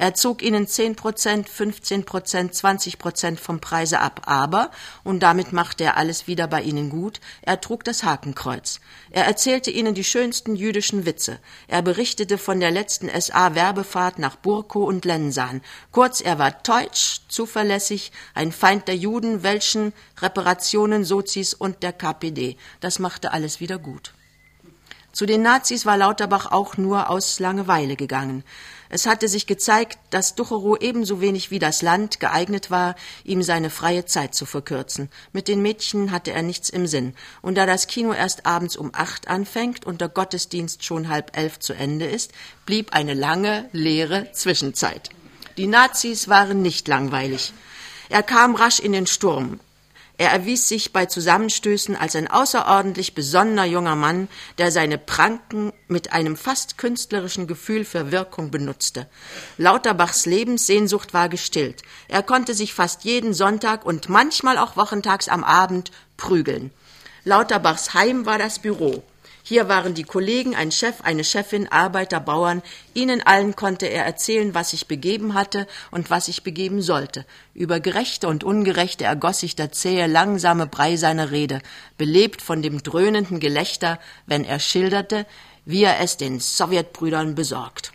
Er 0.00 0.14
zog 0.14 0.42
ihnen 0.42 0.68
10 0.68 0.94
Prozent, 0.94 1.48
15 1.48 2.04
Prozent, 2.04 2.54
20 2.54 2.98
Prozent 2.98 3.40
vom 3.40 3.58
Preise 3.58 3.98
ab, 3.98 4.22
aber, 4.26 4.70
und 5.02 5.24
damit 5.24 5.52
machte 5.52 5.82
er 5.82 5.96
alles 5.96 6.28
wieder 6.28 6.46
bei 6.46 6.62
ihnen 6.62 6.88
gut, 6.88 7.20
er 7.42 7.60
trug 7.60 7.82
das 7.82 8.04
Hakenkreuz. 8.04 8.78
Er 9.10 9.26
erzählte 9.26 9.72
ihnen 9.72 9.94
die 9.96 10.04
schönsten 10.04 10.54
jüdischen 10.54 11.04
Witze. 11.04 11.40
Er 11.66 11.82
berichtete 11.82 12.38
von 12.38 12.60
der 12.60 12.70
letzten 12.70 13.08
SA-Werbefahrt 13.08 14.20
nach 14.20 14.36
Burko 14.36 14.84
und 14.84 15.04
Lensan. 15.04 15.62
Kurz, 15.90 16.20
er 16.20 16.38
war 16.38 16.52
deutsch, 16.52 17.22
zuverlässig, 17.26 18.12
ein 18.34 18.52
Feind 18.52 18.86
der 18.86 18.96
Juden, 18.96 19.42
Welschen, 19.42 19.92
Reparationen, 20.20 21.04
Sozis 21.04 21.54
und 21.54 21.82
der 21.82 21.92
KPD. 21.92 22.56
Das 22.78 23.00
machte 23.00 23.32
alles 23.32 23.58
wieder 23.58 23.80
gut. 23.80 24.14
Zu 25.10 25.26
den 25.26 25.42
Nazis 25.42 25.84
war 25.84 25.96
Lauterbach 25.96 26.52
auch 26.52 26.76
nur 26.76 27.10
aus 27.10 27.40
Langeweile 27.40 27.96
gegangen. 27.96 28.44
Es 28.90 29.06
hatte 29.06 29.28
sich 29.28 29.46
gezeigt, 29.46 29.98
dass 30.10 30.34
Ducherow 30.34 30.78
ebenso 30.80 31.20
wenig 31.20 31.50
wie 31.50 31.58
das 31.58 31.82
Land 31.82 32.20
geeignet 32.20 32.70
war, 32.70 32.94
ihm 33.24 33.42
seine 33.42 33.70
freie 33.70 34.06
Zeit 34.06 34.34
zu 34.34 34.46
verkürzen. 34.46 35.10
Mit 35.32 35.48
den 35.48 35.62
Mädchen 35.62 36.10
hatte 36.10 36.32
er 36.32 36.42
nichts 36.42 36.70
im 36.70 36.86
Sinn. 36.86 37.14
Und 37.42 37.56
da 37.56 37.66
das 37.66 37.86
Kino 37.86 38.12
erst 38.12 38.46
abends 38.46 38.76
um 38.76 38.90
acht 38.94 39.28
anfängt 39.28 39.84
und 39.84 40.00
der 40.00 40.08
Gottesdienst 40.08 40.84
schon 40.84 41.08
halb 41.08 41.36
elf 41.36 41.58
zu 41.58 41.74
Ende 41.74 42.06
ist, 42.06 42.32
blieb 42.66 42.94
eine 42.94 43.14
lange, 43.14 43.68
leere 43.72 44.32
Zwischenzeit. 44.32 45.10
Die 45.56 45.66
Nazis 45.66 46.28
waren 46.28 46.62
nicht 46.62 46.88
langweilig. 46.88 47.52
Er 48.08 48.22
kam 48.22 48.54
rasch 48.54 48.78
in 48.78 48.92
den 48.92 49.06
Sturm. 49.06 49.60
Er 50.18 50.30
erwies 50.30 50.68
sich 50.68 50.92
bei 50.92 51.06
Zusammenstößen 51.06 51.94
als 51.94 52.16
ein 52.16 52.28
außerordentlich 52.28 53.14
besonnener 53.14 53.64
junger 53.64 53.94
Mann, 53.94 54.28
der 54.58 54.72
seine 54.72 54.98
Pranken 54.98 55.72
mit 55.86 56.12
einem 56.12 56.36
fast 56.36 56.76
künstlerischen 56.76 57.46
Gefühl 57.46 57.84
für 57.84 58.10
Wirkung 58.10 58.50
benutzte. 58.50 59.06
Lauterbachs 59.58 60.26
Lebenssehnsucht 60.26 61.14
war 61.14 61.28
gestillt. 61.28 61.82
Er 62.08 62.24
konnte 62.24 62.54
sich 62.54 62.74
fast 62.74 63.04
jeden 63.04 63.32
Sonntag 63.32 63.86
und 63.86 64.08
manchmal 64.08 64.58
auch 64.58 64.76
wochentags 64.76 65.28
am 65.28 65.44
Abend 65.44 65.92
prügeln. 66.16 66.72
Lauterbachs 67.22 67.94
Heim 67.94 68.26
war 68.26 68.38
das 68.38 68.58
Büro. 68.58 69.04
Hier 69.48 69.66
waren 69.66 69.94
die 69.94 70.04
Kollegen, 70.04 70.54
ein 70.54 70.70
Chef, 70.70 71.00
eine 71.00 71.24
Chefin, 71.24 71.72
Arbeiter, 71.72 72.20
Bauern. 72.20 72.60
Ihnen 72.92 73.22
allen 73.22 73.56
konnte 73.56 73.86
er 73.86 74.04
erzählen, 74.04 74.52
was 74.52 74.72
sich 74.72 74.88
begeben 74.88 75.32
hatte 75.32 75.66
und 75.90 76.10
was 76.10 76.26
sich 76.26 76.42
begeben 76.42 76.82
sollte. 76.82 77.24
Über 77.54 77.80
Gerechte 77.80 78.28
und 78.28 78.44
Ungerechte 78.44 79.04
ergoss 79.04 79.40
sich 79.40 79.56
der 79.56 79.72
zähe, 79.72 80.06
langsame 80.06 80.66
Brei 80.66 80.96
seiner 80.96 81.30
Rede, 81.30 81.62
belebt 81.96 82.42
von 82.42 82.60
dem 82.60 82.82
dröhnenden 82.82 83.40
Gelächter, 83.40 83.98
wenn 84.26 84.44
er 84.44 84.58
schilderte, 84.58 85.24
wie 85.64 85.82
er 85.82 85.98
es 86.00 86.18
den 86.18 86.40
Sowjetbrüdern 86.40 87.34
besorgt. 87.34 87.92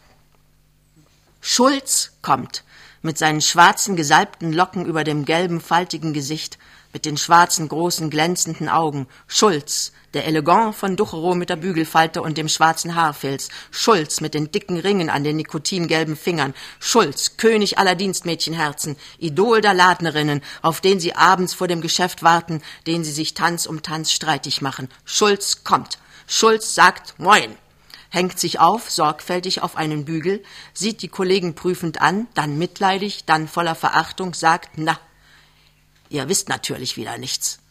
Schulz 1.40 2.14
kommt, 2.24 2.64
mit 3.04 3.20
seinen 3.20 3.42
schwarzen, 3.42 3.96
gesalbten 3.96 4.54
Locken 4.54 4.88
über 4.88 5.04
dem 5.04 5.24
gelben, 5.24 5.62
faltigen 5.62 6.14
Gesicht, 6.14 6.58
mit 6.94 7.06
den 7.06 7.18
schwarzen, 7.18 7.68
großen, 7.68 8.10
glänzenden 8.10 8.70
Augen. 8.70 9.08
Schulz, 9.28 9.92
der 10.14 10.26
Elegant 10.26 10.76
von 10.76 10.96
Ducherow 10.96 11.36
mit 11.36 11.50
der 11.50 11.56
Bügelfalte 11.56 12.22
und 12.22 12.38
dem 12.38 12.50
schwarzen 12.50 12.96
Haarfilz, 12.96 13.50
Schulz 13.72 14.22
mit 14.22 14.34
den 14.34 14.52
dicken 14.52 14.78
Ringen 14.78 15.10
an 15.10 15.24
den 15.24 15.38
nikotingelben 15.38 16.16
Fingern, 16.16 16.54
Schulz, 16.80 17.38
König 17.38 17.78
aller 17.78 17.96
Dienstmädchenherzen, 17.96 18.96
Idol 19.18 19.62
der 19.62 19.74
Ladnerinnen, 19.74 20.42
auf 20.62 20.82
den 20.82 21.00
sie 21.00 21.16
abends 21.16 21.54
vor 21.54 21.68
dem 21.68 21.82
Geschäft 21.82 22.24
warten, 22.24 22.62
den 22.88 23.04
sie 23.04 23.12
sich 23.12 23.34
Tanz 23.34 23.66
um 23.66 23.82
Tanz 23.82 24.12
streitig 24.12 24.62
machen. 24.62 24.90
Schulz 25.06 25.64
kommt. 25.64 25.98
Schulz 26.28 26.76
sagt 26.76 27.16
Moin 27.18 27.56
hängt 28.14 28.40
sich 28.40 28.60
auf, 28.60 28.92
sorgfältig 28.92 29.64
auf 29.64 29.76
einen 29.76 30.06
Bügel, 30.06 30.44
sieht 30.72 31.02
die 31.02 31.08
Kollegen 31.08 31.56
prüfend 31.56 32.00
an, 32.00 32.28
dann 32.36 32.60
mitleidig, 32.60 33.26
dann 33.26 33.48
voller 33.48 33.74
Verachtung, 33.74 34.36
sagt, 34.36 34.70
na, 34.76 35.00
ihr 36.10 36.30
wisst 36.30 36.48
natürlich 36.48 36.96
wieder 36.96 37.18
nichts. 37.18 37.63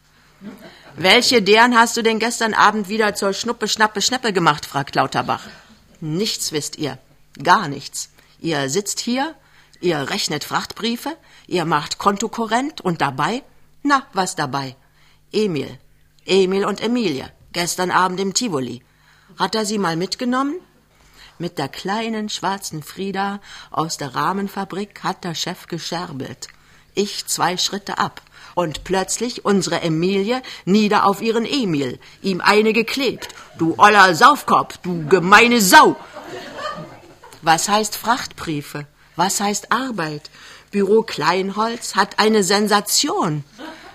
Welche 0.96 1.42
deren 1.42 1.76
hast 1.76 1.96
du 1.96 2.02
denn 2.02 2.18
gestern 2.18 2.54
Abend 2.54 2.88
wieder 2.88 3.14
zur 3.14 3.32
Schnuppe, 3.32 3.68
Schnappe, 3.68 4.02
Schneppe 4.02 4.32
gemacht? 4.32 4.66
fragt 4.66 4.94
Lauterbach. 4.94 5.46
Nichts 6.00 6.52
wisst 6.52 6.76
ihr. 6.76 6.98
Gar 7.42 7.68
nichts. 7.68 8.10
Ihr 8.40 8.68
sitzt 8.68 9.00
hier, 9.00 9.34
Ihr 9.82 10.10
rechnet 10.10 10.44
Frachtbriefe, 10.44 11.16
ihr 11.48 11.64
macht 11.64 11.98
Kontokorrent 11.98 12.80
und 12.80 13.00
dabei? 13.00 13.42
Na, 13.82 14.06
was 14.12 14.36
dabei? 14.36 14.76
Emil. 15.32 15.76
Emil 16.24 16.64
und 16.64 16.80
Emilie. 16.80 17.32
Gestern 17.52 17.90
Abend 17.90 18.20
im 18.20 18.32
Tivoli. 18.32 18.84
Hat 19.36 19.56
er 19.56 19.66
sie 19.66 19.78
mal 19.78 19.96
mitgenommen? 19.96 20.54
Mit 21.38 21.58
der 21.58 21.68
kleinen 21.68 22.28
schwarzen 22.28 22.84
Frieda 22.84 23.40
aus 23.72 23.96
der 23.96 24.14
Rahmenfabrik 24.14 25.02
hat 25.02 25.24
der 25.24 25.34
Chef 25.34 25.66
gescherbelt. 25.66 26.46
Ich 26.94 27.26
zwei 27.26 27.56
Schritte 27.56 27.98
ab. 27.98 28.20
Und 28.54 28.84
plötzlich 28.84 29.44
unsere 29.44 29.80
Emilie 29.80 30.42
nieder 30.66 31.06
auf 31.06 31.22
ihren 31.22 31.46
Emil, 31.46 31.98
ihm 32.20 32.42
eine 32.42 32.74
geklebt. 32.74 33.28
Du 33.58 33.74
oller 33.78 34.14
Saufkopf, 34.14 34.76
du 34.82 35.06
gemeine 35.08 35.60
Sau. 35.62 35.96
Was 37.40 37.68
heißt 37.68 37.96
Frachtbriefe? 37.96 38.86
Was 39.16 39.40
heißt 39.40 39.72
Arbeit? 39.72 40.30
Büro 40.70 41.02
Kleinholz 41.02 41.96
hat 41.96 42.18
eine 42.18 42.42
Sensation. 42.42 43.44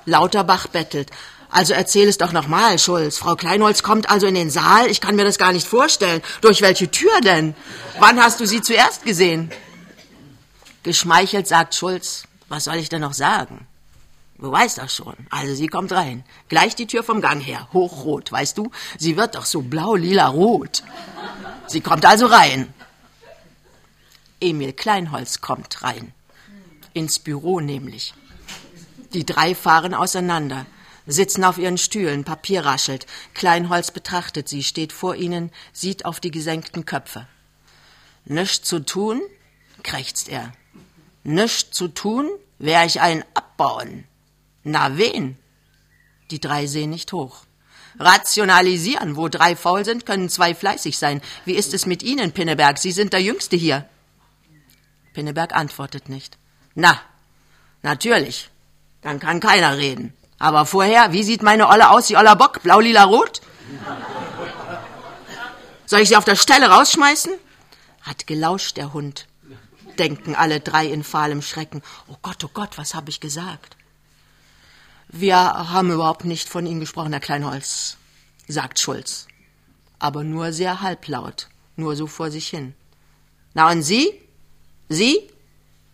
Lauterbach 0.06 0.68
bettelt. 0.68 1.12
Also 1.50 1.74
erzähl 1.74 2.08
es 2.08 2.18
doch 2.18 2.34
nochmal, 2.34 2.78
Schulz. 2.78 3.18
Frau 3.18 3.36
Kleinholz 3.36 3.84
kommt 3.84 4.10
also 4.10 4.28
in 4.28 4.36
den 4.36 4.50
Saal. 4.50 4.88
Ich 4.88 5.02
kann 5.02 5.16
mir 5.16 5.24
das 5.24 5.38
gar 5.38 5.54
nicht 5.54 5.68
vorstellen. 5.68 6.22
Durch 6.42 6.62
welche 6.62 6.92
Tür 6.92 7.22
denn? 7.22 7.56
Wann 8.00 8.22
hast 8.22 8.40
du 8.40 8.46
sie 8.46 8.62
zuerst 8.62 9.06
gesehen? 9.06 9.50
Geschmeichelt 10.84 11.48
sagt 11.48 11.76
Schulz. 11.76 12.24
Was 12.50 12.66
soll 12.66 12.76
ich 12.76 12.90
denn 12.90 13.02
noch 13.02 13.14
sagen? 13.14 13.68
Du 14.40 14.52
weißt 14.52 14.78
das 14.78 14.94
schon. 14.94 15.16
Also 15.30 15.56
sie 15.56 15.68
kommt 15.68 15.92
rein. 15.92 16.24
Gleich 16.48 16.76
die 16.76 16.88
Tür 16.88 17.04
vom 17.04 17.22
Gang 17.22 17.42
her. 17.42 17.68
Hochrot, 17.74 18.32
weißt 18.32 18.58
du? 18.58 18.72
Sie 18.98 19.18
wird 19.18 19.36
doch 19.36 19.46
so 19.46 19.62
blau-lila-rot. 19.62 20.84
Sie 21.68 21.82
kommt 21.82 22.06
also 22.06 22.28
rein. 22.28 22.74
Emil 24.40 24.74
Kleinholz 24.74 25.42
kommt 25.42 25.82
rein. 25.82 26.14
Ins 26.94 27.18
Büro 27.20 27.60
nämlich. 27.60 28.14
Die 29.14 29.26
drei 29.26 29.56
fahren 29.56 29.94
auseinander, 29.94 30.66
sitzen 31.08 31.44
auf 31.44 31.58
ihren 31.58 31.78
Stühlen, 31.78 32.24
Papier 32.24 32.66
raschelt. 32.66 33.08
Kleinholz 33.34 33.92
betrachtet 33.92 34.48
sie, 34.48 34.64
steht 34.64 34.94
vor 34.94 35.16
ihnen, 35.16 35.52
sieht 35.74 36.06
auf 36.06 36.20
die 36.20 36.32
gesenkten 36.32 36.86
Köpfe. 36.86 37.28
Nichts 38.26 38.68
zu 38.68 38.80
tun? 38.80 39.22
krächzt 39.84 40.30
er. 40.30 40.52
Nichts 41.28 41.72
zu 41.72 41.90
tun? 41.90 42.30
Wär 42.58 42.86
ich 42.86 43.02
ein 43.02 43.26
abbauen. 43.34 44.06
Na 44.64 44.98
wen? 44.98 45.38
Die 46.32 46.40
drei 46.40 46.68
sehen 46.68 46.90
nicht 46.90 47.12
hoch. 47.12 47.44
Rationalisieren. 48.00 49.18
Wo 49.18 49.28
drei 49.28 49.58
faul 49.58 49.84
sind, 49.84 50.06
können 50.06 50.30
zwei 50.30 50.56
fleißig 50.56 50.98
sein. 50.98 51.22
Wie 51.44 51.56
ist 51.56 51.74
es 51.74 51.86
mit 51.86 52.02
Ihnen, 52.02 52.32
Pinneberg? 52.32 52.78
Sie 52.78 52.94
sind 52.94 53.12
der 53.12 53.22
Jüngste 53.22 53.58
hier. 53.58 53.90
Pinneberg 55.14 55.54
antwortet 55.54 56.08
nicht. 56.08 56.38
Na, 56.76 56.98
natürlich. 57.82 58.50
Dann 59.02 59.20
kann 59.20 59.42
keiner 59.42 59.78
reden. 59.78 60.14
Aber 60.40 60.66
vorher, 60.66 61.12
wie 61.12 61.24
sieht 61.24 61.44
meine 61.44 61.68
Olle 61.68 61.90
aus, 61.90 62.08
die 62.08 62.16
Oller 62.16 62.38
Bock? 62.38 62.64
Blau, 62.64 62.80
lila, 62.80 63.04
rot? 63.04 63.42
Soll 65.86 66.00
ich 66.00 66.08
sie 66.08 66.16
auf 66.16 66.24
der 66.24 66.38
Stelle 66.38 66.70
rausschmeißen? 66.70 67.34
Hat 68.04 68.28
gelauscht 68.28 68.78
der 68.78 68.94
Hund. 68.94 69.28
Denken 70.00 70.36
alle 70.36 70.60
drei 70.60 70.88
in 70.88 71.04
fahlem 71.04 71.42
Schrecken. 71.42 71.82
Oh 72.08 72.18
Gott, 72.22 72.44
oh 72.44 72.50
Gott, 72.54 72.78
was 72.78 72.94
habe 72.94 73.10
ich 73.10 73.20
gesagt? 73.20 73.78
Wir 75.10 75.38
haben 75.38 75.92
überhaupt 75.92 76.26
nicht 76.26 76.50
von 76.50 76.66
Ihnen 76.66 76.82
gesprochen, 76.82 77.14
Herr 77.14 77.22
Kleinholz, 77.22 77.98
sagt 78.48 78.80
Schulz. 78.80 79.28
Aber 80.00 80.24
nur 80.24 80.52
sehr 80.52 80.82
halblaut, 80.82 81.48
nur 81.76 81.96
so 81.96 82.08
vor 82.08 82.30
sich 82.30 82.48
hin. 82.50 82.74
Na 83.54 83.72
und 83.72 83.82
Sie? 83.82 84.14
Sie? 84.90 85.30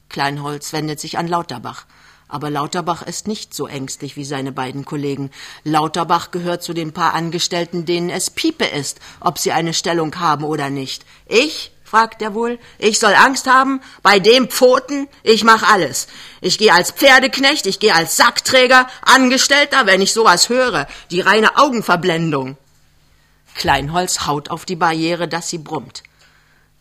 Kleinholz 0.09 0.73
wendet 0.73 0.99
sich 0.99 1.17
an 1.17 1.27
Lauterbach. 1.27 1.85
Aber 2.27 2.49
Lauterbach 2.49 3.03
ist 3.03 3.27
nicht 3.27 3.53
so 3.53 3.67
ängstlich 3.67 4.15
wie 4.15 4.25
seine 4.25 4.51
beiden 4.51 4.85
Kollegen. 4.85 5.29
Lauterbach 5.63 6.31
gehört 6.31 6.63
zu 6.63 6.73
den 6.73 6.91
paar 6.91 7.13
Angestellten, 7.13 7.85
denen 7.85 8.09
es 8.09 8.31
Piepe 8.31 8.65
ist, 8.65 8.99
ob 9.19 9.37
sie 9.37 9.51
eine 9.51 9.75
Stellung 9.75 10.19
haben 10.19 10.43
oder 10.43 10.71
nicht. 10.71 11.05
Ich 11.27 11.71
fragt 11.93 12.23
er 12.23 12.33
wohl. 12.33 12.57
Ich 12.79 12.97
soll 12.97 13.13
Angst 13.13 13.45
haben? 13.45 13.79
Bei 14.01 14.17
dem 14.17 14.49
Pfoten? 14.49 15.07
Ich 15.21 15.43
mach 15.43 15.61
alles. 15.61 16.07
Ich 16.41 16.57
gehe 16.57 16.73
als 16.73 16.89
Pferdeknecht, 16.89 17.67
ich 17.67 17.79
gehe 17.79 17.93
als 17.93 18.17
Sackträger, 18.17 18.87
Angestellter, 19.03 19.85
wenn 19.85 20.01
ich 20.01 20.11
sowas 20.11 20.49
höre. 20.49 20.87
Die 21.11 21.21
reine 21.21 21.55
Augenverblendung. 21.55 22.57
Kleinholz 23.53 24.25
haut 24.25 24.49
auf 24.49 24.65
die 24.65 24.75
Barriere, 24.75 25.27
dass 25.27 25.49
sie 25.49 25.59
brummt. 25.59 26.01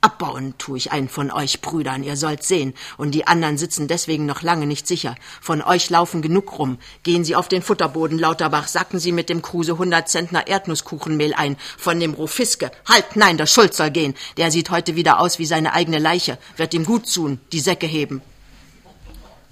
Abbauen 0.05 0.59
tue 0.59 0.79
ich 0.79 0.91
einen 0.91 1.09
von 1.09 1.31
euch 1.31 1.61
Brüdern, 1.61 2.03
ihr 2.03 2.17
sollt 2.17 2.43
sehen, 2.43 2.75
und 2.97 3.13
die 3.13 3.29
anderen 3.29 3.57
sitzen 3.57 3.87
deswegen 3.87 4.27
noch 4.27 4.43
lange 4.43 4.67
nicht 4.67 4.89
sicher. 4.89 5.15
Von 5.41 5.63
euch 5.63 5.91
laufen 5.91 6.23
genug 6.23 6.59
rum. 6.59 6.79
Gehen 7.05 7.25
Sie 7.25 7.37
auf 7.37 7.49
den 7.49 7.63
Futterboden, 7.63 8.19
Lauterbach, 8.19 8.67
sacken 8.67 8.99
Sie 8.99 9.13
mit 9.13 9.29
dem 9.29 9.43
Kruse 9.43 9.79
hundert 9.79 10.09
Zentner 10.09 10.49
Erdnusskuchenmehl 10.49 11.35
ein. 11.35 11.57
Von 11.79 12.01
dem 12.01 12.15
Rofiske. 12.15 12.73
Halt, 12.89 13.15
nein, 13.15 13.37
der 13.37 13.47
Schulz 13.47 13.77
soll 13.77 13.93
gehen. 13.93 14.15
Der 14.37 14.51
sieht 14.51 14.71
heute 14.71 14.97
wieder 14.97 15.21
aus 15.21 15.39
wie 15.39 15.47
seine 15.47 15.73
eigene 15.73 16.01
Leiche. 16.01 16.37
Wird 16.57 16.75
ihm 16.75 16.85
gut 16.85 17.13
tun, 17.15 17.39
die 17.53 17.61
Säcke 17.61 17.87
heben. 17.87 18.23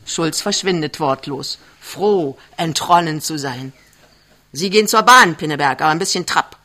Schulz 0.05 0.41
verschwindet 0.41 0.99
wortlos, 0.99 1.61
froh, 1.81 2.37
entronnen 2.57 3.21
zu 3.21 3.39
sein. 3.39 3.73
Sie 4.51 4.69
gehen 4.69 4.89
zur 4.89 5.03
Bahn, 5.03 5.37
Pinneberg, 5.37 5.81
aber 5.81 5.93
ein 5.93 6.01
bisschen 6.01 6.27
Trapp. 6.27 6.57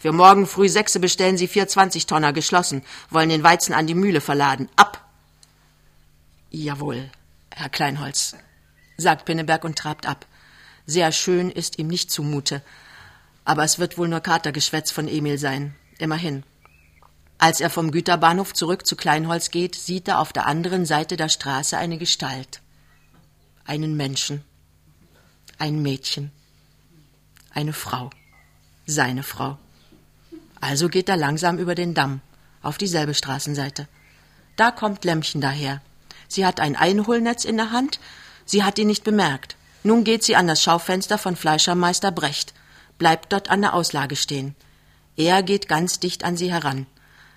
Für 0.00 0.12
morgen 0.12 0.46
früh 0.46 0.70
sechse 0.70 0.98
bestellen 0.98 1.36
Sie 1.36 1.46
vier 1.46 1.68
Zwanzigtonner 1.68 2.32
geschlossen, 2.32 2.82
wollen 3.10 3.28
den 3.28 3.42
Weizen 3.42 3.74
an 3.74 3.86
die 3.86 3.94
Mühle 3.94 4.22
verladen. 4.22 4.70
Ab! 4.74 5.06
Jawohl, 6.50 7.10
Herr 7.50 7.68
Kleinholz, 7.68 8.34
sagt 8.96 9.26
Pinneberg 9.26 9.62
und 9.62 9.76
trabt 9.76 10.06
ab. 10.06 10.24
Sehr 10.86 11.12
schön 11.12 11.50
ist 11.50 11.78
ihm 11.78 11.88
nicht 11.88 12.10
zumute, 12.10 12.62
aber 13.44 13.62
es 13.62 13.78
wird 13.78 13.98
wohl 13.98 14.08
nur 14.08 14.20
Katergeschwätz 14.20 14.90
von 14.90 15.06
Emil 15.06 15.36
sein. 15.36 15.76
Immerhin. 15.98 16.44
Als 17.36 17.60
er 17.60 17.68
vom 17.68 17.90
Güterbahnhof 17.90 18.54
zurück 18.54 18.86
zu 18.86 18.96
Kleinholz 18.96 19.50
geht, 19.50 19.74
sieht 19.74 20.08
er 20.08 20.18
auf 20.18 20.32
der 20.32 20.46
anderen 20.46 20.86
Seite 20.86 21.18
der 21.18 21.28
Straße 21.28 21.76
eine 21.76 21.98
Gestalt. 21.98 22.62
Einen 23.66 23.98
Menschen. 23.98 24.44
Ein 25.58 25.82
Mädchen. 25.82 26.32
Eine 27.52 27.74
Frau. 27.74 28.08
Seine 28.86 29.22
Frau. 29.22 29.58
Also 30.60 30.88
geht 30.88 31.08
er 31.08 31.16
langsam 31.16 31.58
über 31.58 31.74
den 31.74 31.94
Damm, 31.94 32.20
auf 32.62 32.78
dieselbe 32.78 33.14
Straßenseite. 33.14 33.88
Da 34.56 34.70
kommt 34.70 35.04
Lämmchen 35.04 35.40
daher. 35.40 35.80
Sie 36.28 36.44
hat 36.44 36.60
ein 36.60 36.76
Einholnetz 36.76 37.44
in 37.44 37.56
der 37.56 37.72
Hand, 37.72 37.98
sie 38.44 38.62
hat 38.62 38.78
ihn 38.78 38.86
nicht 38.86 39.04
bemerkt. 39.04 39.56
Nun 39.82 40.04
geht 40.04 40.22
sie 40.22 40.36
an 40.36 40.46
das 40.46 40.62
Schaufenster 40.62 41.16
von 41.16 41.34
Fleischermeister 41.34 42.12
Brecht, 42.12 42.52
bleibt 42.98 43.32
dort 43.32 43.50
an 43.50 43.62
der 43.62 43.74
Auslage 43.74 44.16
stehen. 44.16 44.54
Er 45.16 45.42
geht 45.42 45.68
ganz 45.68 45.98
dicht 45.98 46.24
an 46.24 46.36
sie 46.36 46.52
heran. 46.52 46.86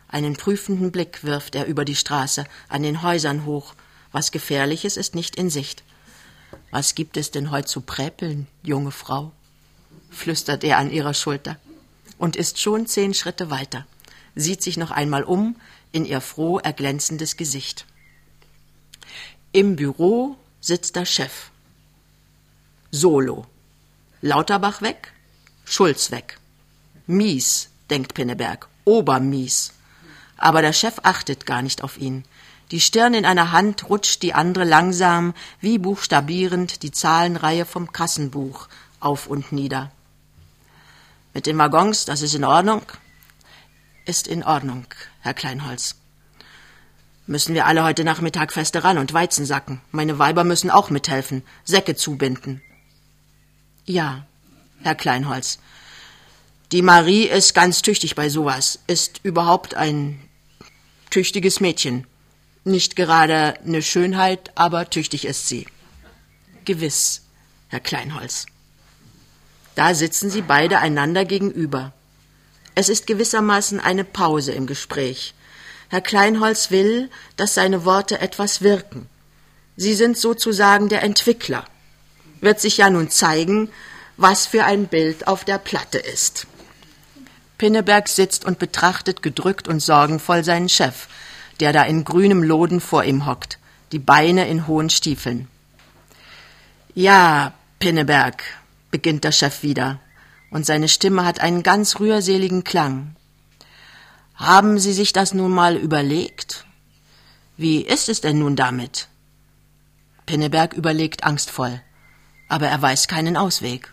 Einen 0.09 0.35
prüfenden 0.35 0.91
Blick 0.91 1.23
wirft 1.23 1.55
er 1.55 1.65
über 1.65 1.85
die 1.85 1.95
Straße, 1.95 2.43
an 2.67 2.83
den 2.83 3.01
Häusern 3.01 3.45
hoch. 3.45 3.73
Was 4.11 4.31
Gefährliches 4.31 4.97
ist 4.97 5.15
nicht 5.15 5.37
in 5.37 5.49
Sicht. 5.49 5.83
Was 6.69 6.93
gibt 6.93 7.17
es 7.17 7.31
denn 7.31 7.49
heut 7.49 7.67
zu 7.67 7.81
präpeln, 7.81 8.47
junge 8.61 8.91
Frau? 8.91 9.31
flüstert 10.11 10.63
er 10.63 10.77
an 10.77 10.91
ihrer 10.91 11.15
Schulter 11.15 11.57
und 12.23 12.37
ist 12.37 12.57
schon 12.57 12.87
zehn 12.87 13.13
Schritte 13.13 13.49
weiter, 13.49 13.85
sieht 14.33 14.63
sich 14.63 14.77
noch 14.77 14.91
einmal 14.91 15.25
um 15.25 15.57
in 15.91 16.05
ihr 16.05 16.21
froh 16.21 16.57
erglänzendes 16.57 17.35
Gesicht. 17.35 17.85
Im 19.51 19.75
Büro 19.75 20.37
sitzt 20.61 20.95
der 20.95 21.03
Chef. 21.05 21.51
Solo. 22.91 23.45
Lauterbach 24.21 24.81
weg, 24.81 25.11
Schulz 25.65 26.11
weg. 26.11 26.39
Mies, 27.07 27.67
denkt 27.89 28.13
Pinneberg, 28.13 28.69
obermies. 28.85 29.73
Aber 30.37 30.61
der 30.61 30.71
Chef 30.71 31.01
achtet 31.03 31.45
gar 31.45 31.61
nicht 31.61 31.83
auf 31.83 31.97
ihn. 31.97 32.23
Die 32.71 32.79
Stirn 32.79 33.15
in 33.15 33.25
einer 33.25 33.51
Hand 33.51 33.89
rutscht 33.89 34.23
die 34.23 34.33
andere 34.33 34.63
langsam, 34.63 35.33
wie 35.59 35.77
buchstabierend, 35.77 36.83
die 36.83 36.91
Zahlenreihe 36.91 37.65
vom 37.65 37.91
Kassenbuch 37.91 38.69
auf 39.01 39.27
und 39.27 39.51
nieder. 39.51 39.91
Mit 41.33 41.47
den 41.47 41.57
Waggons, 41.57 42.05
das 42.05 42.21
ist 42.21 42.35
in 42.35 42.43
Ordnung? 42.43 42.83
Ist 44.05 44.27
in 44.27 44.43
Ordnung, 44.43 44.85
Herr 45.21 45.33
Kleinholz. 45.33 45.95
Müssen 47.25 47.55
wir 47.55 47.65
alle 47.65 47.83
heute 47.83 48.03
Nachmittag 48.03 48.53
feste 48.53 48.83
ran 48.83 48.99
und 48.99 49.13
Weizen 49.13 49.45
sacken. 49.45 49.81
Meine 49.91 50.19
Weiber 50.19 50.43
müssen 50.43 50.69
auch 50.69 50.89
mithelfen, 50.91 51.43
Säcke 51.63 51.95
zubinden. 51.95 52.61
Ja, 53.85 54.27
Herr 54.81 54.95
Kleinholz. 54.95 55.57
Die 56.71 56.81
Marie 56.81 57.23
ist 57.23 57.55
ganz 57.55 57.81
tüchtig 57.81 58.13
bei 58.13 58.29
sowas, 58.29 58.79
ist 58.87 59.19
überhaupt 59.23 59.73
ein 59.73 60.19
tüchtiges 61.09 61.59
Mädchen. 61.59 62.05
Nicht 62.63 62.95
gerade 62.95 63.59
eine 63.65 63.81
Schönheit, 63.81 64.51
aber 64.55 64.89
tüchtig 64.89 65.25
ist 65.25 65.47
sie. 65.47 65.65
Gewiss, 66.65 67.23
Herr 67.69 67.79
Kleinholz. 67.79 68.45
Da 69.75 69.95
sitzen 69.95 70.29
sie 70.29 70.41
beide 70.41 70.79
einander 70.79 71.25
gegenüber. 71.25 71.93
Es 72.75 72.89
ist 72.89 73.07
gewissermaßen 73.07 73.79
eine 73.79 74.03
Pause 74.03 74.51
im 74.51 74.67
Gespräch. 74.67 75.33
Herr 75.89 76.01
Kleinholz 76.01 76.71
will, 76.71 77.09
dass 77.37 77.53
seine 77.53 77.85
Worte 77.85 78.19
etwas 78.19 78.61
wirken. 78.61 79.07
Sie 79.75 79.93
sind 79.93 80.17
sozusagen 80.17 80.89
der 80.89 81.03
Entwickler. 81.03 81.65
Wird 82.41 82.59
sich 82.59 82.77
ja 82.77 82.89
nun 82.89 83.09
zeigen, 83.09 83.69
was 84.17 84.45
für 84.45 84.65
ein 84.65 84.87
Bild 84.87 85.27
auf 85.27 85.43
der 85.43 85.57
Platte 85.57 85.97
ist. 85.97 86.47
Pinneberg 87.57 88.09
sitzt 88.09 88.45
und 88.45 88.59
betrachtet 88.59 89.23
gedrückt 89.23 89.67
und 89.67 89.79
sorgenvoll 89.79 90.43
seinen 90.43 90.69
Chef, 90.69 91.07
der 91.59 91.73
da 91.73 91.83
in 91.83 92.03
grünem 92.03 92.43
Loden 92.43 92.81
vor 92.81 93.03
ihm 93.03 93.25
hockt, 93.25 93.59
die 93.91 93.99
Beine 93.99 94.47
in 94.47 94.67
hohen 94.67 94.89
Stiefeln. 94.89 95.47
Ja, 96.95 97.53
Pinneberg, 97.79 98.43
beginnt 98.93 99.23
der 99.23 99.31
Chef 99.31 99.63
wieder, 99.63 99.99
und 100.51 100.67
seine 100.67 100.87
Stimme 100.87 101.25
hat 101.25 101.39
einen 101.39 101.63
ganz 101.63 101.99
rührseligen 101.99 102.63
Klang. 102.63 103.15
Haben 104.35 104.77
Sie 104.77 104.93
sich 104.93 105.13
das 105.13 105.33
nun 105.33 105.51
mal 105.51 105.75
überlegt? 105.75 106.67
Wie 107.57 107.81
ist 107.81 108.07
es 108.07 108.21
denn 108.21 108.37
nun 108.37 108.55
damit? 108.55 109.07
Pinneberg 110.27 110.73
überlegt 110.73 111.23
angstvoll, 111.23 111.81
aber 112.49 112.67
er 112.67 112.79
weiß 112.79 113.07
keinen 113.07 113.35
Ausweg. 113.35 113.91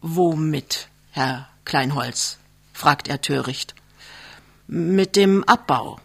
Womit, 0.00 0.88
Herr 1.10 1.50
Kleinholz? 1.66 2.38
fragt 2.72 3.08
er 3.08 3.20
töricht. 3.20 3.74
Mit 4.68 5.16
dem 5.16 5.44
Abbau, 5.44 6.00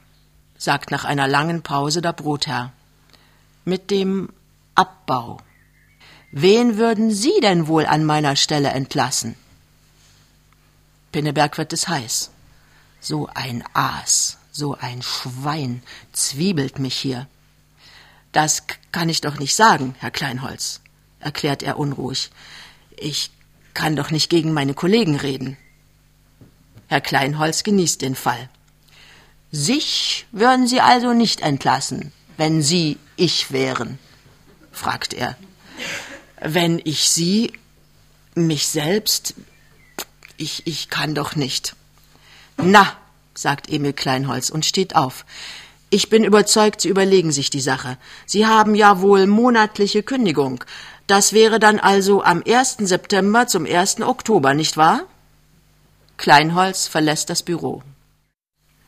sagt 0.57 0.91
nach 0.91 1.05
einer 1.05 1.29
langen 1.29 1.61
Pause 1.61 2.01
der 2.01 2.11
Brotherr. 2.11 2.73
Mit 3.63 3.91
dem 3.91 4.27
Abbau. 4.75 5.39
Wen 6.39 6.77
würden 6.77 7.09
Sie 7.09 7.39
denn 7.41 7.65
wohl 7.67 7.87
an 7.87 8.05
meiner 8.05 8.35
Stelle 8.35 8.69
entlassen? 8.69 9.33
Pinneberg 11.11 11.57
wird 11.57 11.73
es 11.73 11.87
heiß. 11.87 12.29
So 12.99 13.27
ein 13.33 13.63
Aas, 13.73 14.37
so 14.51 14.77
ein 14.79 15.01
Schwein 15.01 15.81
zwiebelt 16.13 16.77
mich 16.77 16.95
hier. 16.95 17.25
Das 18.33 18.65
kann 18.91 19.09
ich 19.09 19.21
doch 19.21 19.39
nicht 19.39 19.55
sagen, 19.55 19.95
Herr 19.97 20.11
Kleinholz, 20.11 20.81
erklärt 21.19 21.63
er 21.63 21.79
unruhig. 21.79 22.29
Ich 22.95 23.31
kann 23.73 23.95
doch 23.95 24.11
nicht 24.11 24.29
gegen 24.29 24.53
meine 24.53 24.75
Kollegen 24.75 25.15
reden. 25.15 25.57
Herr 26.85 27.01
Kleinholz 27.01 27.63
genießt 27.63 28.03
den 28.03 28.13
Fall. 28.13 28.47
Sich 29.51 30.27
würden 30.31 30.67
Sie 30.67 30.81
also 30.81 31.13
nicht 31.13 31.41
entlassen, 31.41 32.11
wenn 32.37 32.61
Sie 32.61 32.99
ich 33.15 33.51
wären? 33.51 33.97
fragt 34.71 35.15
er. 35.15 35.35
Wenn 36.39 36.79
ich 36.83 37.09
Sie, 37.09 37.53
mich 38.35 38.67
selbst, 38.67 39.33
ich, 40.37 40.65
ich 40.65 40.89
kann 40.89 41.15
doch 41.15 41.35
nicht. 41.35 41.75
Na, 42.57 42.93
sagt 43.33 43.69
Emil 43.69 43.93
Kleinholz 43.93 44.49
und 44.49 44.65
steht 44.65 44.95
auf. 44.95 45.25
Ich 45.89 46.09
bin 46.09 46.23
überzeugt, 46.23 46.81
Sie 46.81 46.89
überlegen 46.89 47.31
sich 47.31 47.49
die 47.49 47.61
Sache. 47.61 47.97
Sie 48.25 48.45
haben 48.45 48.75
ja 48.75 49.01
wohl 49.01 49.25
monatliche 49.25 50.03
Kündigung. 50.03 50.63
Das 51.07 51.31
wäre 51.31 51.59
dann 51.59 51.79
also 51.79 52.23
am 52.23 52.43
1. 52.45 52.77
September 52.79 53.47
zum 53.47 53.65
1. 53.65 54.01
Oktober, 54.01 54.53
nicht 54.53 54.75
wahr? 54.75 55.03
Kleinholz 56.17 56.87
verlässt 56.87 57.29
das 57.29 57.43
Büro. 57.43 57.83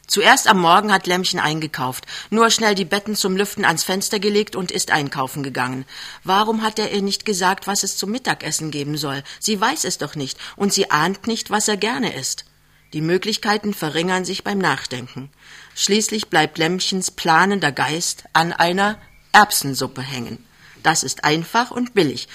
Zuerst 0.10 0.48
am 0.48 0.60
Morgen 0.60 0.92
hat 0.92 1.06
Lämmchen 1.06 1.40
eingekauft, 1.40 2.08
nur 2.32 2.50
schnell 2.50 2.74
die 2.74 2.84
Betten 2.84 3.16
zum 3.16 3.38
Lüften 3.38 3.64
ans 3.64 3.84
Fenster 3.84 4.18
gelegt 4.20 4.56
und 4.56 4.72
ist 4.72 4.90
einkaufen 4.90 5.44
gegangen. 5.44 5.86
Warum 6.24 6.64
hat 6.64 6.80
er 6.80 6.92
ihr 6.92 7.04
nicht 7.04 7.26
gesagt, 7.26 7.68
was 7.68 7.84
es 7.84 7.96
zum 7.96 8.10
Mittagessen 8.10 8.72
geben 8.72 8.98
soll? 8.98 9.24
Sie 9.40 9.62
weiß 9.62 9.84
es 9.84 10.00
doch 10.00 10.16
nicht, 10.16 10.40
und 10.56 10.74
sie 10.74 10.90
ahnt 10.90 11.28
nicht, 11.28 11.52
was 11.52 11.68
er 11.68 11.78
gerne 11.78 12.16
isst. 12.16 12.46
Die 12.94 13.02
Möglichkeiten 13.02 13.76
verringern 13.76 14.26
sich 14.26 14.44
beim 14.44 14.58
Nachdenken. 14.58 15.30
Schließlich 15.76 16.30
bleibt 16.30 16.58
Lämmchens 16.58 17.12
planender 17.12 17.72
Geist 17.72 18.24
an 18.34 18.52
einer 18.52 18.98
Erbsensuppe 19.32 20.02
hängen. 20.02 20.44
Das 20.82 21.04
ist 21.04 21.24
einfach 21.24 21.70
und 21.70 21.94
billig. 21.94 22.28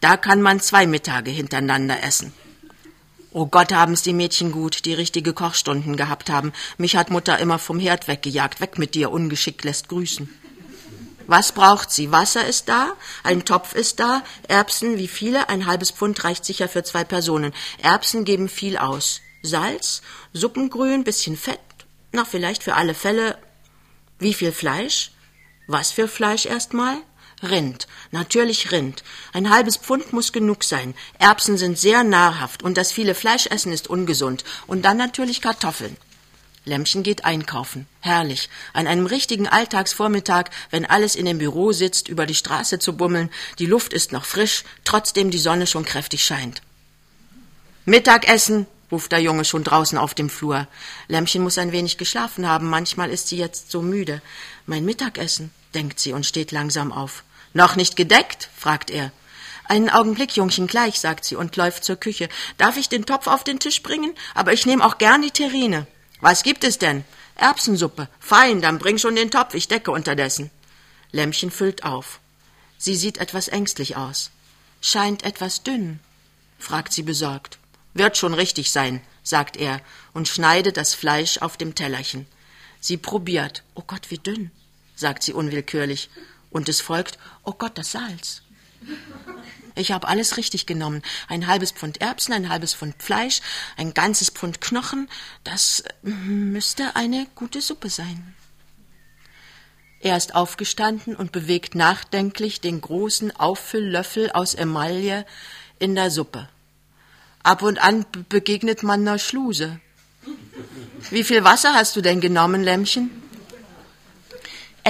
Da 0.00 0.16
kann 0.16 0.40
man 0.40 0.58
zwei 0.58 0.86
Mittage 0.86 1.30
hintereinander 1.30 2.02
essen. 2.02 2.32
Oh 3.32 3.46
Gott, 3.46 3.72
haben's 3.72 4.02
die 4.02 4.12
Mädchen 4.12 4.50
gut, 4.50 4.84
die 4.84 4.94
richtige 4.94 5.32
Kochstunden 5.32 5.96
gehabt 5.96 6.30
haben. 6.30 6.52
Mich 6.78 6.96
hat 6.96 7.10
Mutter 7.10 7.38
immer 7.38 7.60
vom 7.60 7.78
Herd 7.78 8.08
weggejagt. 8.08 8.60
Weg 8.60 8.76
mit 8.76 8.96
dir, 8.96 9.12
ungeschickt 9.12 9.62
lässt 9.62 9.88
grüßen. 9.88 10.28
Was 11.28 11.52
braucht 11.52 11.92
sie? 11.92 12.10
Wasser 12.10 12.44
ist 12.44 12.68
da, 12.68 12.94
ein 13.22 13.44
Topf 13.44 13.76
ist 13.76 14.00
da, 14.00 14.24
Erbsen, 14.48 14.98
wie 14.98 15.06
viele? 15.06 15.48
Ein 15.48 15.66
halbes 15.66 15.92
Pfund 15.92 16.24
reicht 16.24 16.44
sicher 16.44 16.68
für 16.68 16.82
zwei 16.82 17.04
Personen. 17.04 17.52
Erbsen 17.80 18.24
geben 18.24 18.48
viel 18.48 18.76
aus. 18.76 19.20
Salz, 19.42 20.02
Suppengrün, 20.32 21.04
bisschen 21.04 21.36
Fett, 21.36 21.60
na, 22.10 22.24
vielleicht 22.24 22.64
für 22.64 22.74
alle 22.74 22.94
Fälle. 22.94 23.38
Wie 24.18 24.34
viel 24.34 24.50
Fleisch? 24.50 25.12
Was 25.68 25.92
für 25.92 26.08
Fleisch 26.08 26.46
erstmal? 26.46 26.96
Rind, 27.42 27.88
natürlich 28.10 28.70
Rind. 28.70 29.02
Ein 29.32 29.50
halbes 29.50 29.76
Pfund 29.76 30.12
muss 30.12 30.32
genug 30.32 30.62
sein. 30.62 30.94
Erbsen 31.18 31.56
sind 31.56 31.78
sehr 31.78 32.04
nahrhaft 32.04 32.62
und 32.62 32.76
das 32.76 32.92
viele 32.92 33.14
Fleisch 33.14 33.46
essen 33.46 33.72
ist 33.72 33.88
ungesund. 33.88 34.44
Und 34.66 34.84
dann 34.84 34.98
natürlich 34.98 35.40
Kartoffeln. 35.40 35.96
Lämmchen 36.66 37.02
geht 37.02 37.24
einkaufen. 37.24 37.86
Herrlich. 38.00 38.50
An 38.74 38.86
einem 38.86 39.06
richtigen 39.06 39.48
Alltagsvormittag, 39.48 40.50
wenn 40.70 40.84
alles 40.84 41.16
in 41.16 41.24
dem 41.24 41.38
Büro 41.38 41.72
sitzt, 41.72 42.08
über 42.08 42.26
die 42.26 42.34
Straße 42.34 42.78
zu 42.78 42.96
bummeln, 42.96 43.30
die 43.58 43.66
Luft 43.66 43.94
ist 43.94 44.12
noch 44.12 44.26
frisch, 44.26 44.64
trotzdem 44.84 45.30
die 45.30 45.38
Sonne 45.38 45.66
schon 45.66 45.86
kräftig 45.86 46.22
scheint. 46.22 46.60
Mittagessen, 47.86 48.66
ruft 48.92 49.12
der 49.12 49.20
Junge 49.20 49.46
schon 49.46 49.64
draußen 49.64 49.96
auf 49.96 50.14
dem 50.14 50.28
Flur. 50.28 50.68
Lämmchen 51.08 51.42
muss 51.42 51.56
ein 51.56 51.72
wenig 51.72 51.96
geschlafen 51.96 52.46
haben, 52.46 52.68
manchmal 52.68 53.10
ist 53.10 53.28
sie 53.28 53.38
jetzt 53.38 53.70
so 53.70 53.80
müde. 53.80 54.20
Mein 54.66 54.84
Mittagessen, 54.84 55.50
denkt 55.74 55.98
sie 55.98 56.12
und 56.12 56.26
steht 56.26 56.52
langsam 56.52 56.92
auf. 56.92 57.24
Noch 57.52 57.76
nicht 57.76 57.96
gedeckt? 57.96 58.48
fragt 58.56 58.90
er. 58.90 59.12
Einen 59.64 59.88
Augenblick, 59.88 60.36
Jungchen, 60.36 60.66
gleich, 60.66 60.98
sagt 60.98 61.24
sie 61.24 61.36
und 61.36 61.54
läuft 61.56 61.84
zur 61.84 61.96
Küche. 61.96 62.28
Darf 62.58 62.76
ich 62.76 62.88
den 62.88 63.06
Topf 63.06 63.26
auf 63.26 63.44
den 63.44 63.60
Tisch 63.60 63.82
bringen? 63.82 64.14
Aber 64.34 64.52
ich 64.52 64.66
nehme 64.66 64.84
auch 64.84 64.98
gern 64.98 65.22
die 65.22 65.30
Terrine. 65.30 65.86
Was 66.20 66.42
gibt 66.42 66.64
es 66.64 66.78
denn? 66.78 67.04
Erbsensuppe. 67.36 68.08
Fein, 68.18 68.60
dann 68.60 68.78
bring 68.78 68.98
schon 68.98 69.16
den 69.16 69.30
Topf, 69.30 69.54
ich 69.54 69.68
decke 69.68 69.90
unterdessen. 69.90 70.50
Lämmchen 71.12 71.50
füllt 71.50 71.84
auf. 71.84 72.20
Sie 72.78 72.96
sieht 72.96 73.18
etwas 73.18 73.48
ängstlich 73.48 73.96
aus. 73.96 74.30
Scheint 74.80 75.24
etwas 75.24 75.62
dünn, 75.62 76.00
fragt 76.58 76.92
sie 76.92 77.02
besorgt. 77.02 77.58
Wird 77.94 78.16
schon 78.16 78.34
richtig 78.34 78.70
sein, 78.70 79.02
sagt 79.22 79.56
er 79.56 79.80
und 80.12 80.28
schneidet 80.28 80.76
das 80.76 80.94
Fleisch 80.94 81.38
auf 81.38 81.56
dem 81.56 81.74
Tellerchen. 81.74 82.26
Sie 82.80 82.96
probiert. 82.96 83.62
Oh 83.74 83.82
Gott, 83.86 84.10
wie 84.10 84.18
dünn, 84.18 84.50
sagt 84.96 85.22
sie 85.22 85.32
unwillkürlich 85.32 86.08
und 86.50 86.68
es 86.68 86.80
folgt, 86.80 87.18
oh 87.44 87.52
Gott, 87.52 87.78
das 87.78 87.92
Salz. 87.92 88.42
Ich 89.74 89.92
habe 89.92 90.08
alles 90.08 90.36
richtig 90.36 90.66
genommen. 90.66 91.02
Ein 91.28 91.46
halbes 91.46 91.70
Pfund 91.70 92.00
Erbsen, 92.00 92.34
ein 92.34 92.48
halbes 92.48 92.74
Pfund 92.74 93.02
Fleisch, 93.02 93.40
ein 93.76 93.94
ganzes 93.94 94.30
Pfund 94.30 94.60
Knochen. 94.60 95.08
Das 95.44 95.84
müsste 96.02 96.96
eine 96.96 97.26
gute 97.34 97.60
Suppe 97.60 97.88
sein. 97.88 98.34
Er 100.00 100.16
ist 100.16 100.34
aufgestanden 100.34 101.14
und 101.14 101.30
bewegt 101.30 101.74
nachdenklich 101.74 102.60
den 102.60 102.80
großen 102.80 103.36
Auffüll-Löffel 103.36 104.30
aus 104.32 104.54
Emaille 104.54 105.26
in 105.78 105.94
der 105.94 106.10
Suppe. 106.10 106.48
Ab 107.42 107.62
und 107.62 107.78
an 107.78 108.06
begegnet 108.28 108.82
man 108.82 109.00
einer 109.00 109.18
Schluse. 109.18 109.80
Wie 111.10 111.24
viel 111.24 111.44
Wasser 111.44 111.74
hast 111.74 111.96
du 111.96 112.00
denn 112.00 112.20
genommen, 112.20 112.62
Lämmchen? 112.62 113.10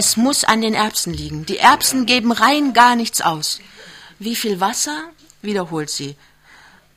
Es 0.00 0.16
muss 0.16 0.44
an 0.44 0.62
den 0.62 0.72
Erbsen 0.72 1.12
liegen. 1.12 1.44
Die 1.44 1.58
Erbsen 1.58 2.06
geben 2.06 2.32
rein 2.32 2.72
gar 2.72 2.96
nichts 2.96 3.20
aus. 3.20 3.60
Wie 4.18 4.34
viel 4.34 4.58
Wasser? 4.58 5.10
wiederholt 5.42 5.90
sie. 5.90 6.16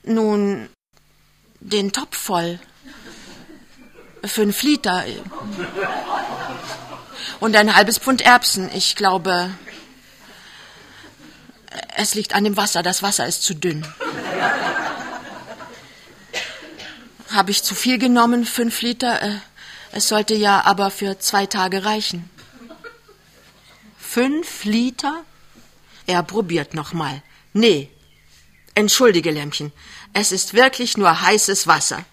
Nun, 0.03 0.69
den 1.59 1.91
Topf 1.91 2.15
voll. 2.17 2.61
Fünf 4.23 4.63
Liter. 4.63 5.03
Und 7.41 7.57
ein 7.57 7.75
halbes 7.75 7.97
Pfund 7.97 8.21
Erbsen. 8.21 8.69
Ich 8.73 8.95
glaube, 8.95 9.49
es 11.97 12.15
liegt 12.15 12.35
an 12.35 12.45
dem 12.45 12.55
Wasser. 12.55 12.83
Das 12.83 13.03
Wasser 13.03 13.27
ist 13.27 13.43
zu 13.43 13.53
dünn. 13.53 13.85
Habe 17.31 17.51
ich 17.51 17.63
zu 17.63 17.75
viel 17.75 17.97
genommen? 17.97 18.45
Fünf 18.45 18.81
Liter? 18.81 19.21
Äh, 19.21 19.35
es 19.91 20.07
sollte 20.07 20.35
ja 20.35 20.63
aber 20.63 20.89
für 20.89 21.19
zwei 21.19 21.45
Tage 21.47 21.83
reichen. 21.83 22.29
Fünf 24.13 24.63
Liter? 24.65 25.23
Er 26.05 26.21
probiert 26.21 26.75
nochmal. 26.75 27.23
Nee. 27.51 27.89
Entschuldige, 28.75 29.31
Lämmchen. 29.31 29.71
Es 30.13 30.31
ist 30.31 30.53
wirklich 30.53 30.97
nur 30.97 31.21
heißes 31.21 31.65
Wasser. 31.65 32.05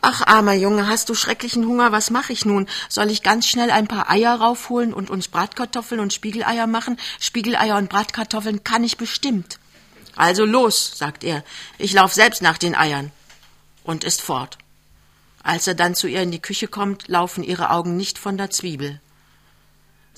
Ach, 0.00 0.22
armer 0.26 0.54
Junge, 0.54 0.88
hast 0.88 1.08
du 1.08 1.14
schrecklichen 1.14 1.64
Hunger? 1.66 1.92
Was 1.92 2.10
mache 2.10 2.32
ich 2.32 2.44
nun? 2.44 2.68
Soll 2.88 3.12
ich 3.12 3.22
ganz 3.22 3.46
schnell 3.46 3.70
ein 3.70 3.86
paar 3.86 4.10
Eier 4.10 4.40
raufholen 4.40 4.92
und 4.92 5.08
uns 5.08 5.28
Bratkartoffeln 5.28 6.00
und 6.00 6.12
Spiegeleier 6.12 6.66
machen? 6.66 6.98
Spiegeleier 7.20 7.76
und 7.76 7.90
Bratkartoffeln 7.90 8.64
kann 8.64 8.82
ich 8.82 8.96
bestimmt. 8.96 9.60
Also 10.16 10.44
los, 10.44 10.98
sagt 10.98 11.22
er. 11.22 11.44
Ich 11.78 11.92
lauf 11.92 12.12
selbst 12.12 12.42
nach 12.42 12.58
den 12.58 12.74
Eiern. 12.74 13.12
Und 13.84 14.02
ist 14.02 14.20
fort. 14.20 14.58
Als 15.44 15.68
er 15.68 15.76
dann 15.76 15.94
zu 15.94 16.08
ihr 16.08 16.22
in 16.22 16.32
die 16.32 16.42
Küche 16.42 16.66
kommt, 16.66 17.06
laufen 17.06 17.44
ihre 17.44 17.70
Augen 17.70 17.96
nicht 17.96 18.18
von 18.18 18.36
der 18.36 18.50
Zwiebel. 18.50 19.00